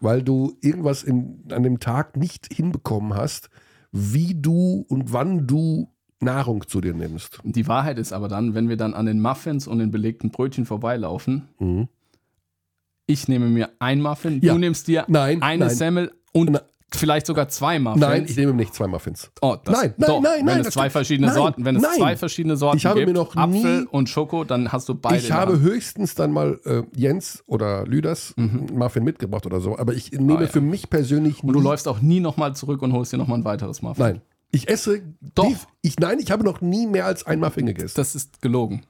[0.00, 3.48] Weil du irgendwas in, an dem Tag nicht hinbekommen hast,
[3.92, 5.90] wie du und wann du
[6.20, 7.38] Nahrung zu dir nimmst.
[7.44, 10.64] Die Wahrheit ist aber dann, wenn wir dann an den Muffins und den belegten Brötchen
[10.64, 11.88] vorbeilaufen, Mhm.
[13.06, 14.52] ich nehme mir ein Muffin, Ja.
[14.54, 15.74] du nimmst dir Nein, eine nein.
[15.74, 18.00] Semmel und Na- vielleicht sogar zwei Muffins.
[18.00, 19.30] Nein, ich nehme nicht zwei Muffins.
[19.42, 21.76] Oh, das, Nein, nein, doch, nein, wenn nein, es das zwei verschiedene Nein, Sorten, wenn
[21.76, 24.88] es zwei verschiedene Sorten Ich habe gibt, mir noch Apfel nie- und Schoko, dann hast
[24.88, 25.16] du beide.
[25.18, 29.92] ich habe höchstens dann mal äh, Jens oder Lüders einen Muffin mitgebracht oder so, aber
[29.94, 30.36] ich nehme Mhm.
[30.38, 30.46] Ah, ja.
[30.48, 33.38] für mich persönlich und du nie- läufst auch nie nochmal zurück und holst dir nochmal
[33.38, 34.02] ein weiteres Muffin.
[34.02, 34.20] Nein.
[34.56, 35.02] Ich esse
[35.34, 35.52] Doch.
[35.82, 37.94] Ich, nein, ich habe noch nie mehr als ein Muffin gegessen.
[37.96, 38.82] Das ist gelogen.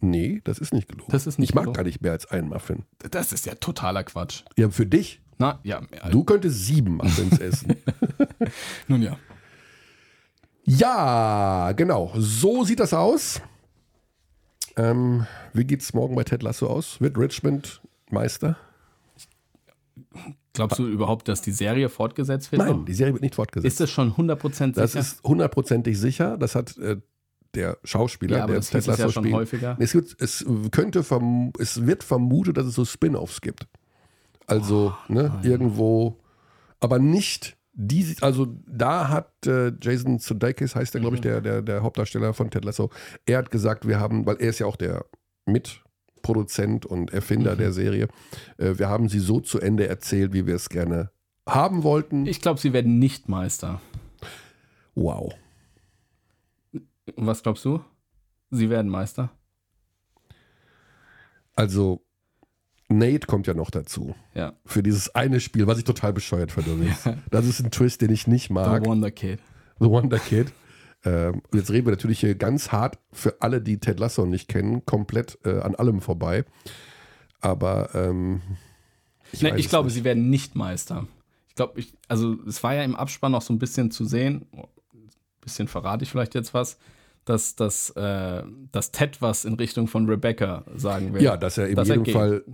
[0.00, 1.10] nee, das ist nicht gelogen.
[1.12, 1.76] Das ist nicht ich mag gelogen.
[1.76, 2.84] gar nicht mehr als einen Muffin.
[3.10, 4.42] Das ist ja totaler Quatsch.
[4.56, 5.20] Ja, für dich.
[5.38, 5.80] Na, ja.
[6.10, 7.76] Du könntest sieben Muffins essen.
[8.88, 9.16] Nun ja.
[10.64, 12.12] Ja, genau.
[12.16, 13.40] So sieht das aus.
[14.76, 17.00] Ähm, wie geht's morgen bei Ted Lasso aus?
[17.00, 18.56] Wird Richmond Meister?
[20.52, 22.62] Glaubst du überhaupt, dass die Serie fortgesetzt wird?
[22.62, 23.66] Nein, die Serie wird nicht fortgesetzt.
[23.72, 24.72] Ist das schon 100% sicher?
[24.72, 26.36] das ist hundertprozentig sicher.
[26.38, 26.96] Das hat äh,
[27.54, 29.34] der Schauspieler, ja, der das hieß es ja schon spielt.
[29.36, 29.76] häufiger.
[29.80, 31.04] Es, gibt, es könnte
[31.58, 33.66] es wird vermutet, dass es so Spin-offs gibt.
[34.46, 36.20] Also ne, Ah, irgendwo,
[36.80, 38.14] aber nicht die.
[38.20, 41.24] Also da hat äh, Jason Sudeikis heißt der, glaube ich, Mhm.
[41.24, 42.90] der, der der Hauptdarsteller von Ted Lasso.
[43.26, 45.04] Er hat gesagt, wir haben, weil er ist ja auch der
[45.46, 45.80] mit
[46.24, 48.08] Produzent und Erfinder der Serie.
[48.56, 51.10] Äh, wir haben sie so zu Ende erzählt, wie wir es gerne
[51.48, 52.26] haben wollten.
[52.26, 53.80] Ich glaube, sie werden nicht Meister.
[54.96, 55.32] wow.
[57.16, 57.84] Was glaubst du?
[58.50, 59.30] Sie werden Meister?
[61.54, 62.02] Also,
[62.88, 64.14] Nate kommt ja noch dazu.
[64.34, 64.54] Ja.
[64.64, 66.72] Für dieses eine Spiel, was ich total bescheuert finde.
[66.72, 67.08] übrigens.
[67.30, 68.82] Das ist ein Twist, den ich nicht mag.
[68.82, 69.38] The Wonder Kid.
[69.80, 70.50] The Wonder Kid.
[71.04, 74.84] Ähm, jetzt reden wir natürlich hier ganz hart für alle, die Ted Lasso nicht kennen,
[74.86, 76.44] komplett äh, an allem vorbei.
[77.40, 78.40] Aber ähm,
[79.32, 79.94] Ich, nee, ich glaube, nicht.
[79.94, 81.06] sie werden nicht Meister.
[81.48, 84.64] Ich glaube, also es war ja im Abspann noch so ein bisschen zu sehen, ein
[85.40, 86.78] bisschen verrate ich vielleicht jetzt was,
[87.26, 88.42] dass, dass, äh,
[88.72, 91.22] dass Ted was in Richtung von Rebecca sagen will.
[91.22, 92.06] Ja, dass er in Dass jedem.
[92.06, 92.44] Fall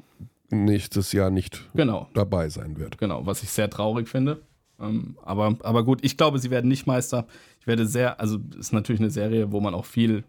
[0.50, 2.98] nächstes Jahr nicht Genau, dabei sein wird.
[2.98, 4.42] genau, was ich sehr traurig finde.
[4.80, 7.26] Ähm, aber, aber gut, ich glaube, sie werden nicht Meister.
[7.60, 10.24] Ich werde sehr, also es ist natürlich eine Serie, wo man auch viel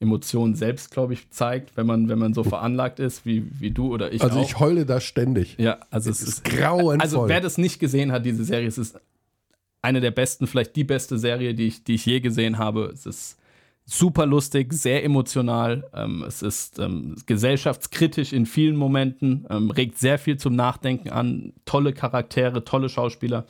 [0.00, 3.92] Emotionen selbst, glaube ich, zeigt, wenn man, wenn man so veranlagt ist, wie, wie du
[3.92, 4.44] oder ich Also auch.
[4.44, 5.56] ich heule da ständig.
[5.58, 7.00] ja, also Es es ist ist grauenvoll.
[7.00, 8.98] Also wer das nicht gesehen hat, diese Serie, es ist
[9.82, 12.90] eine der besten, vielleicht die beste Serie, die ich, die ich je gesehen habe.
[12.92, 13.38] Es ist
[13.86, 15.84] super lustig, sehr emotional.
[15.94, 21.52] Ähm, es ist ähm, gesellschaftskritisch in vielen Momenten, ähm, regt sehr viel zum Nachdenken an.
[21.66, 23.44] Tolle Charaktere, tolle Schauspieler.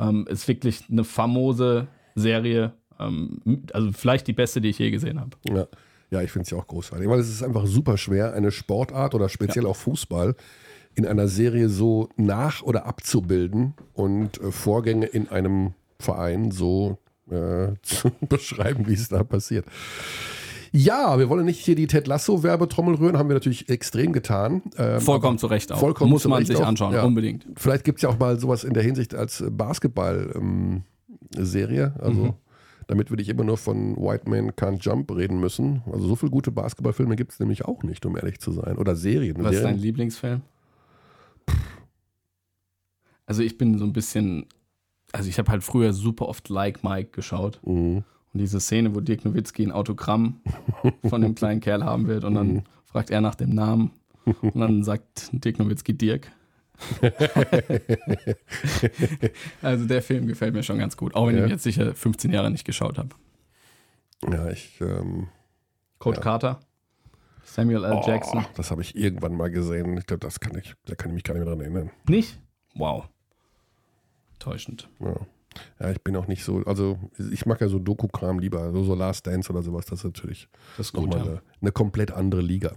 [0.00, 2.72] Ähm, ist wirklich eine famose Serie.
[2.98, 3.40] Ähm,
[3.72, 5.36] also vielleicht die beste, die ich je gesehen habe.
[5.44, 5.66] Ja,
[6.10, 7.08] ja ich finde es ja auch großartig.
[7.08, 10.34] Weil es ist einfach super schwer, eine Sportart oder speziell auch Fußball
[10.94, 16.98] in einer Serie so nach- oder abzubilden und äh, Vorgänge in einem Verein so
[17.30, 19.66] äh, zu beschreiben, wie es da passiert.
[20.72, 24.62] Ja, wir wollen nicht hier die Ted Lasso-Werbetrommel rühren, haben wir natürlich extrem getan.
[24.76, 25.80] Ähm, Vollkommen zu Recht auch.
[25.80, 27.02] vollkommen Muss man sich auch, anschauen, ja.
[27.04, 27.44] unbedingt.
[27.56, 31.94] Vielleicht gibt es ja auch mal sowas in der Hinsicht als Basketball-Serie.
[31.98, 32.34] also, Mhm.
[32.86, 35.82] damit würde ich immer nur von White Man Can't Jump reden müssen.
[35.92, 38.78] Also, so viele gute Basketballfilme gibt es nämlich auch nicht, um ehrlich zu sein.
[38.78, 39.36] Oder Serien.
[39.38, 39.74] Was ist Serien.
[39.76, 40.40] dein Lieblingsfilm?
[43.26, 44.46] Also ich bin so ein bisschen,
[45.12, 47.60] also ich habe halt früher super oft Like Mike geschaut.
[47.64, 48.02] Mhm.
[48.32, 50.40] Und diese Szene, wo Dirk Nowitzki ein Autogramm
[51.08, 53.90] von dem kleinen Kerl haben wird und dann fragt er nach dem Namen
[54.24, 56.30] und dann sagt Dirk Nowitzki Dirk.
[59.62, 61.40] also der Film gefällt mir schon ganz gut, auch wenn Ja.
[61.44, 63.10] ich ihn jetzt sicher 15 Jahre nicht geschaut habe.
[64.30, 64.80] Ja, ich.
[64.80, 65.28] Ähm,
[65.98, 66.22] Coach Ja.
[66.22, 66.60] Carter,
[67.44, 67.92] Samuel L.
[67.92, 68.44] oh, Jackson.
[68.54, 69.96] das habe ich irgendwann mal gesehen.
[69.98, 71.90] Ich glaube, das kann ich, da kann ich mich gar nicht mehr dran erinnern.
[72.08, 72.38] Nicht?
[72.74, 73.08] Wow.
[74.38, 74.88] Täuschend.
[75.00, 75.16] Ja.
[75.80, 76.62] Ja, ich bin auch nicht so.
[76.66, 76.98] Also,
[77.32, 78.70] ich mag ja so Doku-Kram lieber.
[78.72, 79.86] So, so Last Dance oder sowas.
[79.86, 81.24] Das ist natürlich Das ist nochmal Ja.
[81.24, 82.72] eine, eine komplett andere Liga.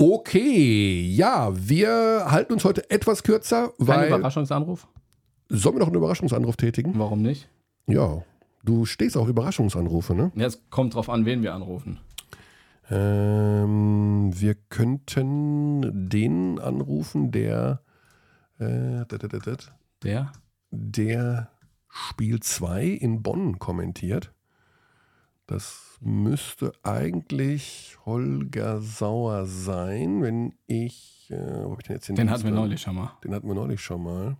[0.00, 4.08] Okay, ja, wir halten uns heute etwas kürzer, Kein weil.
[4.08, 4.86] Überraschungsanruf?
[5.48, 6.92] Sollen wir noch einen Überraschungsanruf tätigen?
[6.98, 7.48] Warum nicht?
[7.86, 8.22] Ja,
[8.62, 10.30] du stehst auf Überraschungsanrufe, ne?
[10.36, 11.98] Ja, es kommt drauf an, wen wir anrufen.
[12.90, 17.80] Ähm, wir könnten den anrufen, der.
[18.58, 19.72] Äh, dat, dat, dat, dat,
[20.02, 20.32] Der?
[20.70, 21.50] Der
[21.88, 24.32] Spiel 2 in Bonn kommentiert.
[25.46, 31.30] Das müsste eigentlich Holger Sauer sein, wenn ich.
[31.30, 33.12] Äh, wo hab ich denn jetzt Den hatten wir neulich schon mal.
[33.24, 34.36] Den hatten wir neulich schon mal.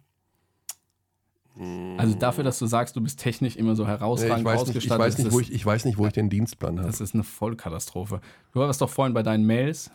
[1.96, 4.70] Also dafür, dass du sagst, du bist technisch immer so Nee, herausragend ich, weiß nicht,
[4.70, 6.86] ich, ausgestattet, weiß nicht, wo ich, ich weiß nicht, wo ich den Dienstplan habe.
[6.86, 8.20] das ist eine Vollkatastrophe.
[8.52, 9.90] Du warst doch vorhin bei deinen Mails.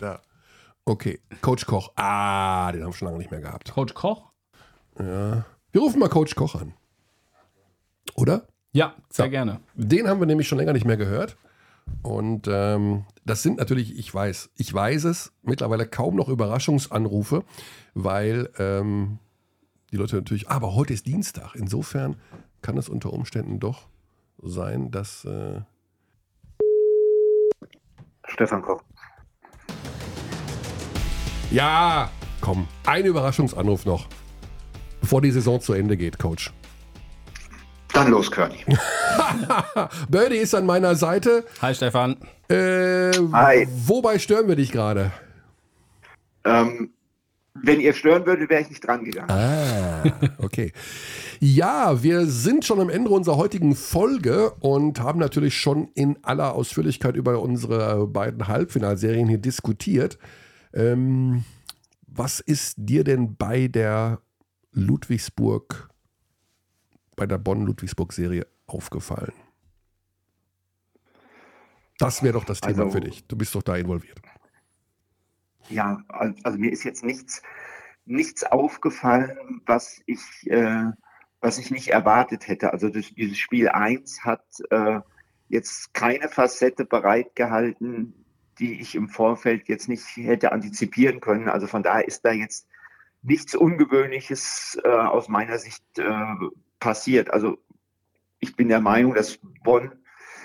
[0.00, 0.20] Da.
[0.84, 1.92] Okay, Coach Koch.
[1.94, 3.72] Ah, den haben wir schon lange nicht mehr gehabt.
[3.72, 4.32] Coach Koch?
[4.98, 5.44] Ja.
[5.72, 6.72] Wir rufen mal Coach Koch an.
[8.14, 8.46] Oder?
[8.72, 9.30] Ja, sehr Ja.
[9.30, 9.60] gerne.
[9.74, 11.36] Den haben wir nämlich schon länger nicht mehr gehört.
[12.02, 17.44] Und ähm, das sind natürlich, ich weiß, ich weiß es, mittlerweile kaum noch Überraschungsanrufe,
[17.94, 19.18] weil ähm,
[19.92, 21.54] die Leute natürlich, aber heute ist Dienstag.
[21.54, 22.16] Insofern
[22.62, 23.88] kann es unter Umständen doch
[24.42, 25.24] sein, dass.
[25.24, 25.60] Äh,
[28.24, 28.82] Stefan Koch.
[31.52, 34.08] ja, komm, ein Überraschungsanruf noch,
[35.06, 36.52] bevor die Saison zu Ende geht, Coach.
[37.92, 38.64] Dann los, Körny.
[40.08, 41.44] Birdie ist an meiner Seite.
[41.62, 42.16] Hi Stefan.
[42.48, 43.68] Äh, Hi.
[43.86, 45.12] Wobei stören wir dich gerade?
[46.44, 46.90] Ähm,
[47.54, 49.30] wenn ihr stören würdet, wäre ich nicht dran gegangen.
[49.30, 50.02] Ah,
[50.38, 50.72] okay.
[51.38, 56.52] Ja, wir sind schon am Ende unserer heutigen Folge und haben natürlich schon in aller
[56.52, 60.18] Ausführlichkeit über unsere beiden Halbfinalserien hier diskutiert.
[60.74, 61.44] Ähm,
[62.08, 64.18] was ist dir denn bei der
[64.76, 65.88] Ludwigsburg,
[67.16, 69.32] bei der Bonn-Ludwigsburg-Serie aufgefallen?
[71.98, 73.26] Das wäre doch das Thema Also- für dich.
[73.26, 74.20] Du bist doch da involviert.
[75.70, 77.42] Ja, al- also mir ist jetzt nichts,
[78.04, 80.20] nichts aufgefallen, was ich,
[80.50, 80.90] äh,
[81.40, 82.72] was ich nicht erwartet hätte.
[82.72, 85.00] Also das, dieses Spiel 1 hat äh,
[85.48, 88.26] jetzt keine Facette bereitgehalten,
[88.58, 91.48] die ich im Vorfeld jetzt nicht hätte antizipieren können.
[91.48, 92.68] Also von daher ist da jetzt
[93.26, 96.34] nichts Ungewöhnliches äh, aus meiner Sicht äh,
[96.78, 97.30] passiert.
[97.30, 97.58] Also
[98.38, 99.92] ich bin der Meinung, dass Bonn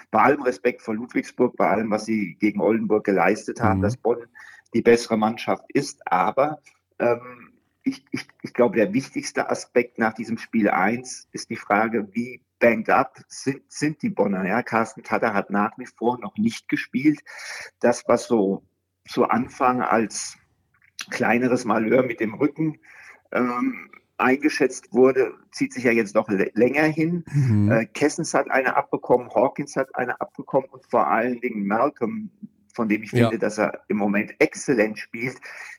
[0.10, 3.84] bei allem Respekt vor Ludwigsburg, bei allem, was sie gegen Oldenburg geleistet haben, mhm.
[3.84, 4.26] dass Bonn
[4.74, 6.02] die bessere Mannschaft ist.
[6.06, 6.60] Aber
[7.00, 7.54] ähm,
[7.84, 12.42] ich, ich, ich glaube, der wichtigste Aspekt nach diesem Spiel 1 ist die Frage, wie
[12.60, 14.46] banged up sind, sind die Bonner.
[14.46, 17.22] Ja, Carsten Tatter hat nach wie vor noch nicht gespielt.
[17.80, 18.64] Das, was so
[19.08, 20.38] zu Anfang als
[21.10, 22.80] kleineres Malheur mit dem Rücken
[23.32, 27.24] ähm, eingeschätzt wurde, zieht sich ja jetzt noch länger hin.
[27.34, 27.72] Mhm.
[27.72, 32.30] Äh, Kessens hat eine abbekommen, Hawkins hat eine abbekommen und vor allen Dingen Malcolm,
[32.74, 33.30] von dem ich ja.
[33.30, 35.38] finde, dass er im Moment exzellent spielt,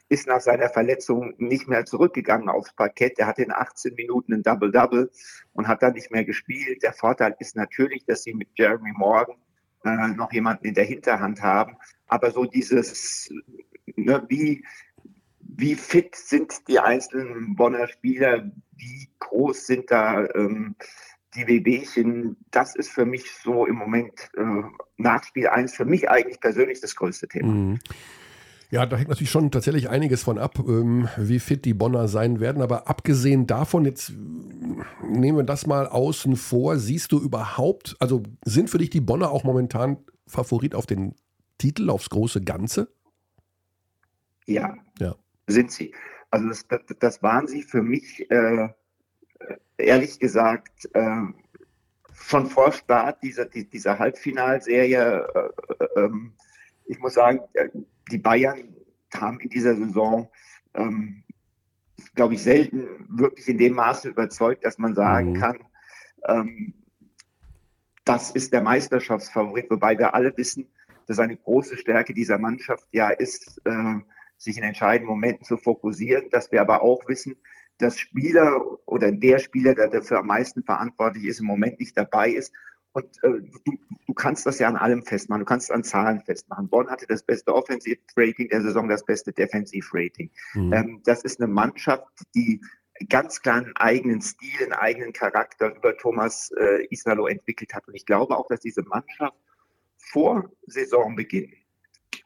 [0.09, 3.19] ist nach seiner Verletzung nicht mehr zurückgegangen aufs Parkett.
[3.19, 5.11] Er hatte in 18 Minuten ein Double-Double
[5.55, 6.83] und hat dann nicht mehr gespielt.
[6.83, 9.37] Der Vorteil ist natürlich, dass sie mit Jeremy Morgan
[9.85, 11.77] äh, noch jemanden in der Hinterhand haben.
[12.09, 13.33] Aber so dieses,
[13.97, 14.65] ne, wie,
[15.57, 20.77] wie fit sind die einzelnen Bonner Spieler, wie groß sind da ähm,
[21.35, 24.63] die Wehwehchen, das ist für mich so im Moment äh,
[24.97, 27.53] nach Spiel 1 für mich eigentlich persönlich das größte Thema.
[27.53, 27.79] Mhm.
[28.71, 32.41] Ja, da hängt natürlich schon tatsächlich einiges von ab, ähm, wie fit die Bonner sein
[32.41, 32.63] werden.
[32.63, 34.13] Aber abgesehen davon, jetzt äh,
[35.07, 39.31] nehmen wir das mal außen vor, siehst du überhaupt, also sind für dich die Bonner
[39.31, 41.15] auch momentan Favorit auf den
[41.59, 42.89] Titel, aufs große Ganze?
[44.47, 44.75] Ja.
[44.99, 45.17] Ja
[45.53, 45.95] sind sie.
[46.31, 48.69] Also das, das, das waren sie für mich, äh,
[49.77, 51.23] ehrlich gesagt, äh,
[52.15, 55.27] schon vor Start dieser, dieser Halbfinalserie.
[55.35, 56.33] Äh, ähm,
[56.87, 57.69] ich muss sagen, äh,
[58.11, 58.75] die Bayern
[59.15, 60.31] haben in dieser Saison,
[60.75, 61.23] ähm,
[62.15, 65.41] glaube ich, selten wirklich in dem Maße überzeugt, dass man sagen mhm.
[65.41, 65.59] kann,
[66.27, 66.75] ähm,
[68.05, 70.69] das ist der Meisterschaftsfavorit, wobei wir alle wissen,
[71.07, 74.01] dass eine große Stärke dieser Mannschaft ja ist, äh,
[74.43, 77.37] sich in entscheidenden Momenten zu fokussieren, dass wir aber auch wissen,
[77.79, 82.31] dass Spieler oder der Spieler, der dafür am meisten verantwortlich ist, im Moment nicht dabei
[82.31, 82.53] ist.
[82.93, 86.21] Und äh, du, du kannst das ja an allem festmachen, du kannst es an Zahlen
[86.21, 86.69] festmachen.
[86.69, 90.31] Bonn hatte das beste Offensivrating der Saison, das beste Defensivrating.
[90.55, 90.73] Mhm.
[90.73, 92.61] Ähm, das ist eine Mannschaft, die
[93.09, 97.87] ganz klar einen eigenen Stil, einen eigenen Charakter über Thomas äh, Isalo entwickelt hat.
[97.89, 99.37] Und ich glaube auch, dass diese Mannschaft
[99.99, 101.55] vor Saisonbeginn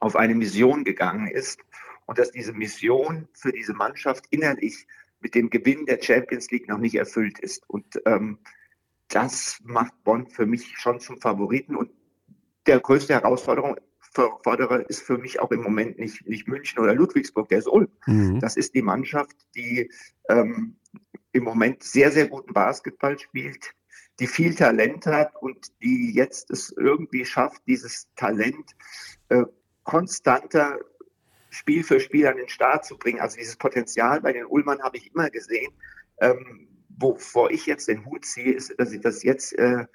[0.01, 1.61] auf eine Mission gegangen ist
[2.07, 4.87] und dass diese Mission für diese Mannschaft innerlich
[5.21, 7.69] mit dem Gewinn der Champions League noch nicht erfüllt ist.
[7.69, 8.39] Und ähm,
[9.09, 11.77] das macht Bonn für mich schon zum Favoriten.
[11.77, 11.91] Und
[12.67, 13.77] der größte Herausforderung
[14.43, 17.89] Förderer ist für mich auch im Moment nicht, nicht München oder Ludwigsburg, der ist Ulm.
[18.07, 18.41] Mhm.
[18.41, 19.91] Das ist die Mannschaft, die
[20.29, 20.77] ähm,
[21.33, 23.75] im Moment sehr, sehr guten Basketball spielt,
[24.19, 28.75] die viel Talent hat und die jetzt es irgendwie schafft, dieses Talent
[29.29, 29.45] äh,
[29.85, 30.79] konstanter
[31.57, 33.21] Spiel für Spiel an den Start zu bringen.
[33.21, 35.73] Also dieses Potenzial bei den Ullmann habe ich immer gesehen.
[36.21, 39.87] Ähm, wovor ich jetzt den Hut ziehe, ist, dass sie das jetzt äh,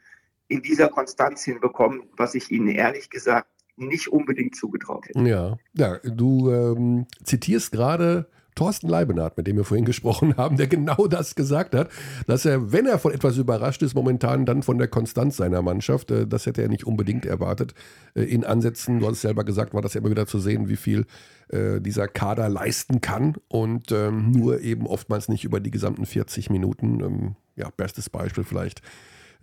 [0.47, 3.47] in dieser Konstanz hinbekommen, was ich ihnen ehrlich gesagt
[3.77, 5.19] nicht unbedingt zugetraut hätte.
[5.21, 10.67] Ja, ja du ähm, zitierst gerade Thorsten Leibenhardt, mit dem wir vorhin gesprochen haben, der
[10.67, 11.89] genau das gesagt hat,
[12.27, 16.11] dass er, wenn er von etwas überrascht ist, momentan dann von der Konstanz seiner Mannschaft,
[16.11, 17.73] äh, das hätte er nicht unbedingt erwartet.
[18.13, 20.67] Äh, in Ansätzen, du hast es selber gesagt, war das ja immer wieder zu sehen,
[20.67, 21.05] wie viel
[21.49, 26.49] äh, dieser Kader leisten kann und ähm, nur eben oftmals nicht über die gesamten 40
[26.49, 27.01] Minuten.
[27.01, 28.81] Ähm, ja, bestes Beispiel vielleicht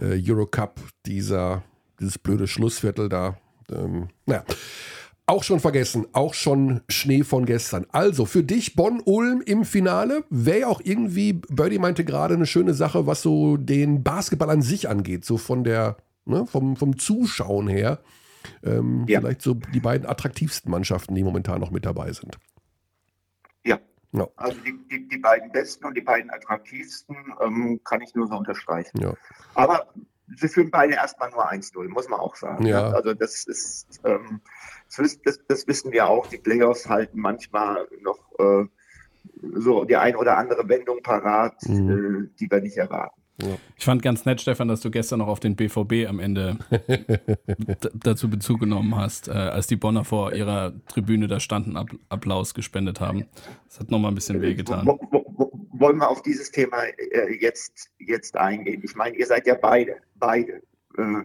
[0.00, 1.64] Eurocup, dieser,
[1.98, 3.36] dieses blöde Schlussviertel da.
[3.68, 4.44] Ähm, naja.
[5.28, 7.84] Auch schon vergessen, auch schon Schnee von gestern.
[7.92, 13.06] Also für dich Bonn-Ulm im Finale wäre auch irgendwie, Birdie meinte gerade, eine schöne Sache,
[13.06, 17.98] was so den Basketball an sich angeht, so von der, ne, vom, vom Zuschauen her.
[18.64, 19.20] Ähm, ja.
[19.20, 22.38] Vielleicht so die beiden attraktivsten Mannschaften, die momentan noch mit dabei sind.
[23.66, 23.78] Ja.
[24.12, 24.26] ja.
[24.36, 28.34] Also die, die, die, beiden besten und die beiden attraktivsten ähm, kann ich nur so
[28.34, 28.98] unterstreichen.
[28.98, 29.12] Ja.
[29.54, 29.88] Aber
[30.36, 32.66] sie führen beide erstmal nur 1-0, muss man auch sagen.
[32.66, 32.90] Ja.
[32.90, 34.00] Also das ist.
[34.04, 34.40] Ähm,
[34.96, 38.64] das, das, das, wissen wir auch, die Playoffs halten manchmal noch äh,
[39.54, 42.30] so die ein oder andere Wendung parat, mhm.
[42.30, 43.20] äh, die wir nicht erwarten.
[43.40, 43.56] Ja.
[43.76, 46.58] Ich fand ganz nett, Stefan, dass du gestern noch auf den BVB am Ende
[47.94, 52.52] dazu Bezug genommen hast, äh, als die Bonner vor ihrer Tribüne da standen, App Applaus
[52.54, 53.26] gespendet haben.
[53.68, 54.84] Das hat nochmal ein bisschen wehgetan.
[54.86, 58.82] Wo, wo, wo, wollen wir auf dieses Thema äh, jetzt, jetzt eingehen?
[58.84, 60.62] Ich meine, ihr seid ja beide, beide
[60.96, 61.24] äh,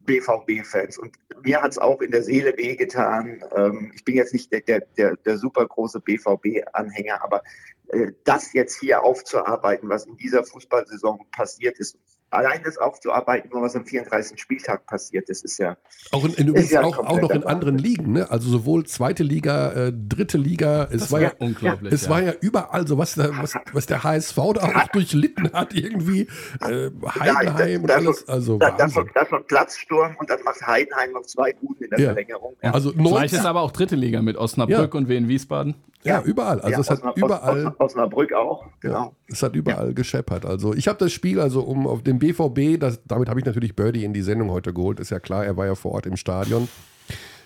[0.00, 0.98] BVB-Fans.
[0.98, 3.42] Und mir hat es auch in der Seele wehgetan.
[3.54, 4.60] Ähm, ich bin jetzt nicht der,
[4.96, 7.42] der, der, super große BVB-Anhänger, aber
[7.88, 11.98] äh, das jetzt hier aufzuarbeiten, was in dieser Fußballsaison passiert ist,
[12.34, 14.40] allein das aufzuarbeiten, nur was am 34.
[14.40, 15.76] Spieltag passiert, das ist ja.
[16.12, 18.30] Auch, in, in, ja auch, auch noch in anderen Ligen, ne?
[18.30, 21.92] Also sowohl zweite Liga, äh, dritte Liga, es das war ja unglaublich.
[21.92, 22.10] Es ja.
[22.10, 26.28] war ja überall so, was der, was, was der HSV da auch durchlitten hat, irgendwie.
[26.60, 28.28] Äh, Heidenheim und alles.
[28.28, 31.98] Also da, das, das war Platzsturm und dann macht Heidenheim noch zwei Guten in der
[31.98, 32.56] Verlängerung.
[32.60, 35.74] Also Gleiches aber auch dritte Liga mit Osnabrück und Wien Wiesbaden.
[36.04, 36.60] Ja, überall.
[36.60, 37.66] Also es hat überall.
[37.66, 39.14] Aus, Osnabrück auch, genau.
[39.26, 40.44] es hat überall gescheppert.
[40.44, 43.76] Also ich habe das Spiel, also um auf den BVB, das, damit habe ich natürlich
[43.76, 46.16] Birdie in die Sendung heute geholt, ist ja klar, er war ja vor Ort im
[46.16, 46.68] Stadion.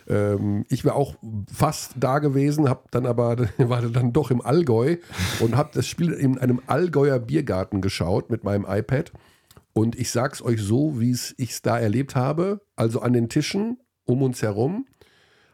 [0.07, 1.17] Ähm, ich wäre auch
[1.53, 4.97] fast da gewesen, habe dann aber, war dann doch im Allgäu
[5.41, 9.13] und habe das Spiel in einem Allgäuer Biergarten geschaut mit meinem iPad.
[9.73, 12.61] Und ich sag's euch so, wie ich es da erlebt habe.
[12.77, 14.87] Also an den Tischen um uns herum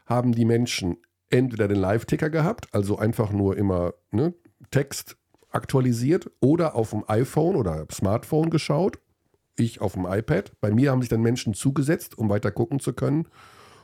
[0.05, 0.97] haben die Menschen
[1.31, 4.35] entweder den Live-Ticker gehabt, also einfach nur immer ne,
[4.69, 5.17] Text
[5.49, 8.99] aktualisiert, oder auf dem iPhone oder Smartphone geschaut.
[9.57, 10.51] Ich auf dem iPad.
[10.59, 13.27] Bei mir haben sich dann Menschen zugesetzt, um weiter gucken zu können.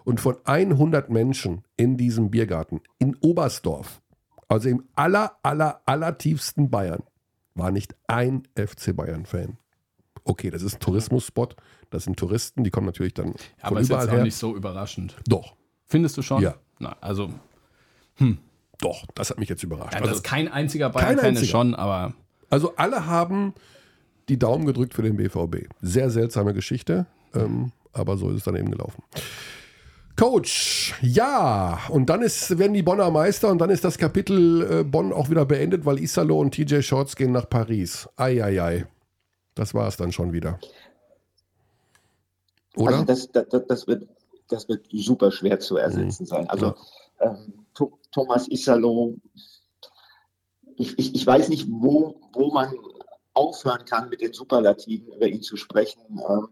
[0.03, 4.01] Und von 100 Menschen in diesem Biergarten in Oberstdorf,
[4.47, 7.03] also im aller, aller, aller tiefsten Bayern,
[7.53, 9.57] war nicht ein FC Bayern-Fan.
[10.24, 11.55] Okay, das ist ein Tourismusspot,
[11.89, 15.15] das sind Touristen, die kommen natürlich dann aber überall ist jetzt auch nicht so überraschend.
[15.28, 15.55] Doch.
[15.86, 16.41] Findest du schon?
[16.41, 16.55] Ja.
[16.80, 17.32] Na, also,
[18.15, 18.38] hm.
[18.80, 19.93] Doch, das hat mich jetzt überrascht.
[19.93, 22.13] Ja, das also, ist kein einziger Bayern-Fan ist schon, aber.
[22.49, 23.53] Also alle haben
[24.30, 25.67] die Daumen gedrückt für den BVB.
[25.82, 29.03] Sehr seltsame Geschichte, ähm, aber so ist es dann eben gelaufen.
[30.17, 34.84] Coach, ja, und dann ist, werden die Bonner Meister und dann ist das Kapitel äh,
[34.84, 38.07] Bonn auch wieder beendet, weil Isalo und TJ Shorts gehen nach Paris.
[38.17, 38.86] Eieiei.
[39.55, 40.59] Das war es dann schon wieder.
[42.76, 42.91] Oder?
[42.91, 44.07] Also das, das, das, wird,
[44.47, 46.28] das wird super schwer zu ersetzen mhm.
[46.28, 46.49] sein.
[46.49, 46.76] Also
[47.19, 47.53] ähm,
[48.11, 49.15] Thomas Isalo,
[50.76, 52.74] ich, ich, ich weiß nicht, wo, wo man
[53.34, 56.47] aufhören kann, mit den Superlativen über ihn zu sprechen, ähm,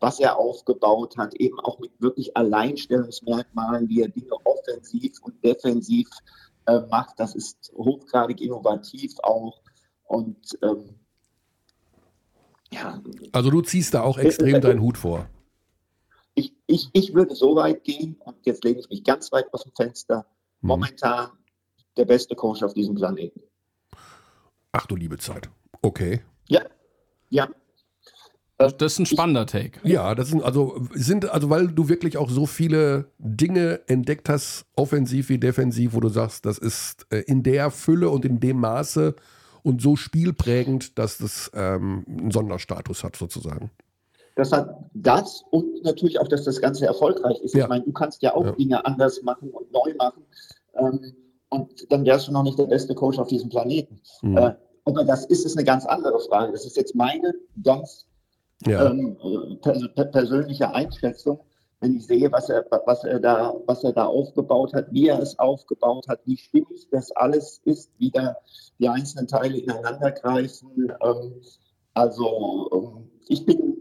[0.00, 6.08] was er aufgebaut hat, eben auch mit wirklich Alleinstellungsmerkmalen, wie er Dinge offensiv und defensiv
[6.66, 7.18] äh, macht.
[7.18, 9.62] Das ist hochgradig innovativ auch.
[10.04, 10.96] Und ähm,
[12.70, 13.00] ja.
[13.32, 15.28] Also du ziehst da auch extrem deinen Hut vor
[16.34, 19.62] ich, ich, ich würde so weit gehen, und jetzt lehne ich mich ganz weit aus
[19.62, 20.26] dem Fenster,
[20.60, 20.68] mhm.
[20.68, 21.30] momentan
[21.96, 23.40] der beste Coach auf diesem Planeten.
[24.72, 25.48] Ach du liebe Zeit.
[25.84, 26.22] Okay.
[26.48, 26.62] Ja,
[27.28, 27.46] ja.
[28.56, 29.80] Das ist ein spannender Take.
[29.86, 34.64] Ja, das sind also sind also weil du wirklich auch so viele Dinge entdeckt hast,
[34.76, 38.60] offensiv wie defensiv, wo du sagst, das ist äh, in der Fülle und in dem
[38.60, 39.14] Maße
[39.62, 43.70] und so spielprägend, dass das ähm, einen Sonderstatus hat sozusagen.
[44.36, 47.54] Das hat das und natürlich auch, dass das Ganze erfolgreich ist.
[47.54, 47.64] Ja.
[47.64, 48.52] Ich meine, du kannst ja auch ja.
[48.52, 50.22] Dinge anders machen und neu machen.
[50.76, 51.14] Ähm,
[51.50, 54.00] und dann wärst du noch nicht der beste Coach auf diesem Planeten.
[54.22, 54.38] Mhm.
[54.38, 54.54] Äh,
[54.84, 56.52] ob er das ist, ist eine ganz andere Frage.
[56.52, 58.06] Das ist jetzt meine ganz
[58.66, 58.90] ja.
[58.90, 59.16] ähm,
[59.62, 59.82] pers
[60.12, 61.40] persönliche Einschätzung,
[61.80, 65.20] wenn ich sehe, was er, was, er da, was er da aufgebaut hat, wie er
[65.20, 68.36] es aufgebaut hat, wie stimmig das alles ist, wie da
[68.78, 70.92] die einzelnen Teile ineinander greifen.
[71.02, 71.42] Ähm,
[71.94, 73.74] also ähm, ich bin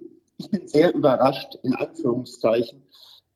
[0.44, 2.84] ich bin sehr überrascht, in Anführungszeichen,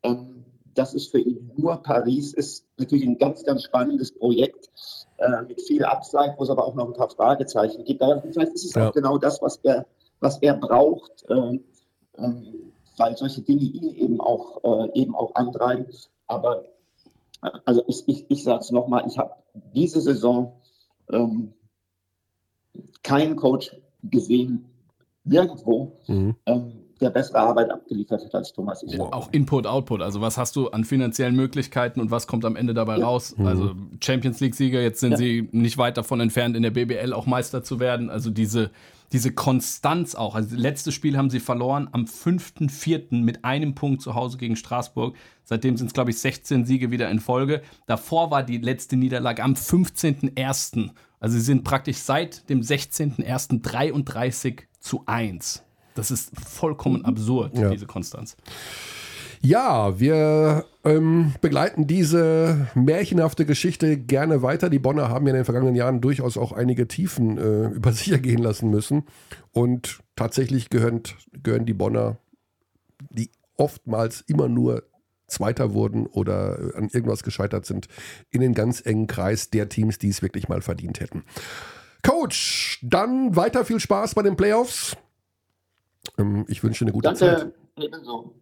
[0.03, 0.45] ähm,
[0.77, 2.65] dass es für ihn nur Paris ist.
[2.77, 4.69] Natürlich ein ganz, ganz spannendes Projekt
[5.17, 8.01] äh, mit viel Upside, wo es aber auch noch ein paar Fragezeichen gibt.
[8.01, 8.89] Aber vielleicht ist es ja.
[8.89, 9.85] auch genau das, was er,
[10.19, 11.55] was er braucht, äh,
[12.17, 12.33] äh,
[12.97, 15.87] weil solche Dinge ihn eben auch, äh, eben auch antreiben.
[16.27, 16.65] Aber
[17.65, 19.33] also ich, ich, ich sage es nochmal, ich habe
[19.73, 20.53] diese Saison
[21.11, 21.53] ähm,
[23.03, 24.65] keinen Coach gesehen,
[25.23, 26.35] nirgendwo, mhm.
[26.45, 30.01] ähm, der bessere Arbeit abgeliefert hat als Thomas Ja, auch Input, Output.
[30.01, 33.05] Also was hast du an finanziellen Möglichkeiten und was kommt am Ende dabei ja.
[33.05, 33.35] raus?
[33.37, 33.47] Mhm.
[33.47, 35.17] Also Champions League-Sieger, jetzt sind ja.
[35.17, 38.09] sie nicht weit davon entfernt, in der BBL auch Meister zu werden.
[38.09, 38.71] Also diese,
[39.11, 40.35] diese Konstanz auch.
[40.35, 43.23] Also letztes Spiel haben sie verloren am 5.4.
[43.23, 45.15] mit einem Punkt zu Hause gegen Straßburg.
[45.43, 47.61] Seitdem sind es, glaube ich, 16 Siege wieder in Folge.
[47.85, 50.89] Davor war die letzte Niederlage am 15.1.
[51.19, 53.61] Also sie sind praktisch seit dem 16.1.
[53.61, 55.66] 33 zu 1.
[55.97, 57.69] Das ist vollkommen absurd, ja.
[57.69, 58.37] diese Konstanz.
[59.41, 64.69] Ja, wir ähm, begleiten diese märchenhafte Geschichte gerne weiter.
[64.69, 68.11] Die Bonner haben ja in den vergangenen Jahren durchaus auch einige Tiefen äh, über sich
[68.11, 69.03] ergehen lassen müssen.
[69.51, 71.01] Und tatsächlich gehören,
[71.43, 72.17] gehören die Bonner,
[73.09, 74.83] die oftmals immer nur
[75.27, 77.87] Zweiter wurden oder an irgendwas gescheitert sind,
[78.29, 81.23] in den ganz engen Kreis der Teams, die es wirklich mal verdient hätten.
[82.01, 84.95] Coach, dann weiter viel Spaß bei den Playoffs.
[86.17, 87.19] Ähm, ich wünsche eine gute Danke.
[87.19, 87.53] Zeit.
[87.77, 88.33] Ebenso.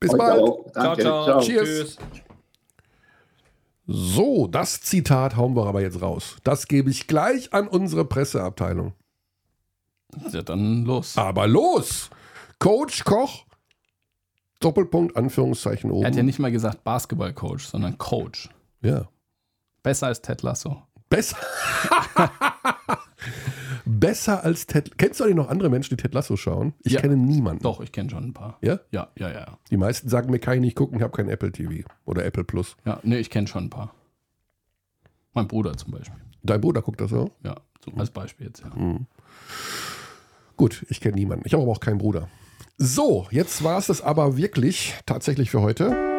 [0.00, 0.40] Bis Euch bald.
[0.72, 1.40] Ciao, ciao, ciao.
[1.40, 1.96] Cheers.
[3.86, 6.36] So, das Zitat hauen wir aber jetzt raus.
[6.44, 8.92] Das gebe ich gleich an unsere Presseabteilung.
[10.30, 11.16] Ja, dann los.
[11.16, 12.10] Aber los!
[12.58, 13.46] Coach Koch,
[14.60, 16.04] Doppelpunkt, Anführungszeichen oben.
[16.04, 18.50] Er hat ja nicht mal gesagt Basketballcoach, sondern Coach.
[18.82, 19.08] Ja.
[19.82, 20.82] Besser als Ted Lasso.
[21.08, 21.38] Besser.
[23.90, 24.98] Besser als Ted.
[24.98, 26.74] Kennst du eigentlich noch andere Menschen, die Ted Lasso schauen?
[26.82, 27.00] Ich Ja.
[27.00, 27.62] kenne niemanden.
[27.62, 28.58] Doch, ich kenne schon ein paar.
[28.60, 28.80] Ja?
[28.90, 29.58] Ja, ja, ja.
[29.70, 32.44] Die meisten sagen mir, kann ich nicht gucken, ich habe kein Apple TV oder Apple
[32.44, 32.76] Plus.
[32.84, 33.94] Ja, nee, ich kenne schon ein paar.
[35.32, 36.18] Mein Bruder zum Beispiel.
[36.42, 37.30] Dein Bruder guckt das auch?
[37.42, 38.70] Ja, so als Beispiel jetzt, ja.
[40.56, 41.44] Gut, ich kenne niemanden.
[41.46, 42.28] Ich habe aber auch keinen Bruder.
[42.76, 46.17] So, jetzt war es das aber wirklich tatsächlich für heute.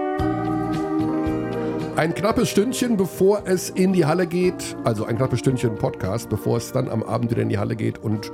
[1.95, 6.57] Ein knappes Stündchen, bevor es in die Halle geht, also ein knappes Stündchen Podcast, bevor
[6.57, 8.31] es dann am Abend wieder in die Halle geht und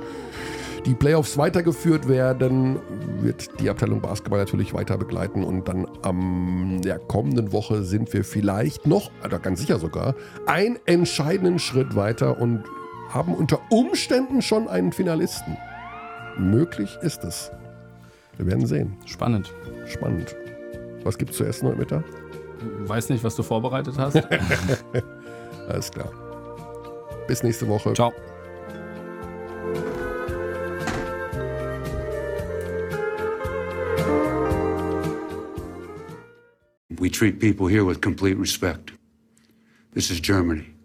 [0.84, 2.78] die Playoffs weitergeführt werden,
[3.20, 8.22] wird die Abteilung Basketball natürlich weiter begleiten und dann am der kommenden Woche sind wir
[8.22, 10.14] vielleicht noch, oder ganz sicher sogar,
[10.46, 12.62] einen entscheidenden Schritt weiter und
[13.08, 15.56] haben unter Umständen schon einen Finalisten.
[16.38, 17.50] Möglich ist es.
[18.36, 18.96] Wir werden sehen.
[19.06, 19.52] Spannend.
[19.86, 20.36] Spannend.
[21.02, 22.04] Was gibt's zu essen heute Mittag?
[22.60, 24.16] Weiß nicht, was du vorbereitet hast.
[25.68, 26.10] Alles klar.
[27.26, 27.92] Bis nächste Woche.
[27.94, 28.12] Ciao.
[36.98, 38.92] We treat people here with complete respect.
[39.92, 40.75] This is Germany.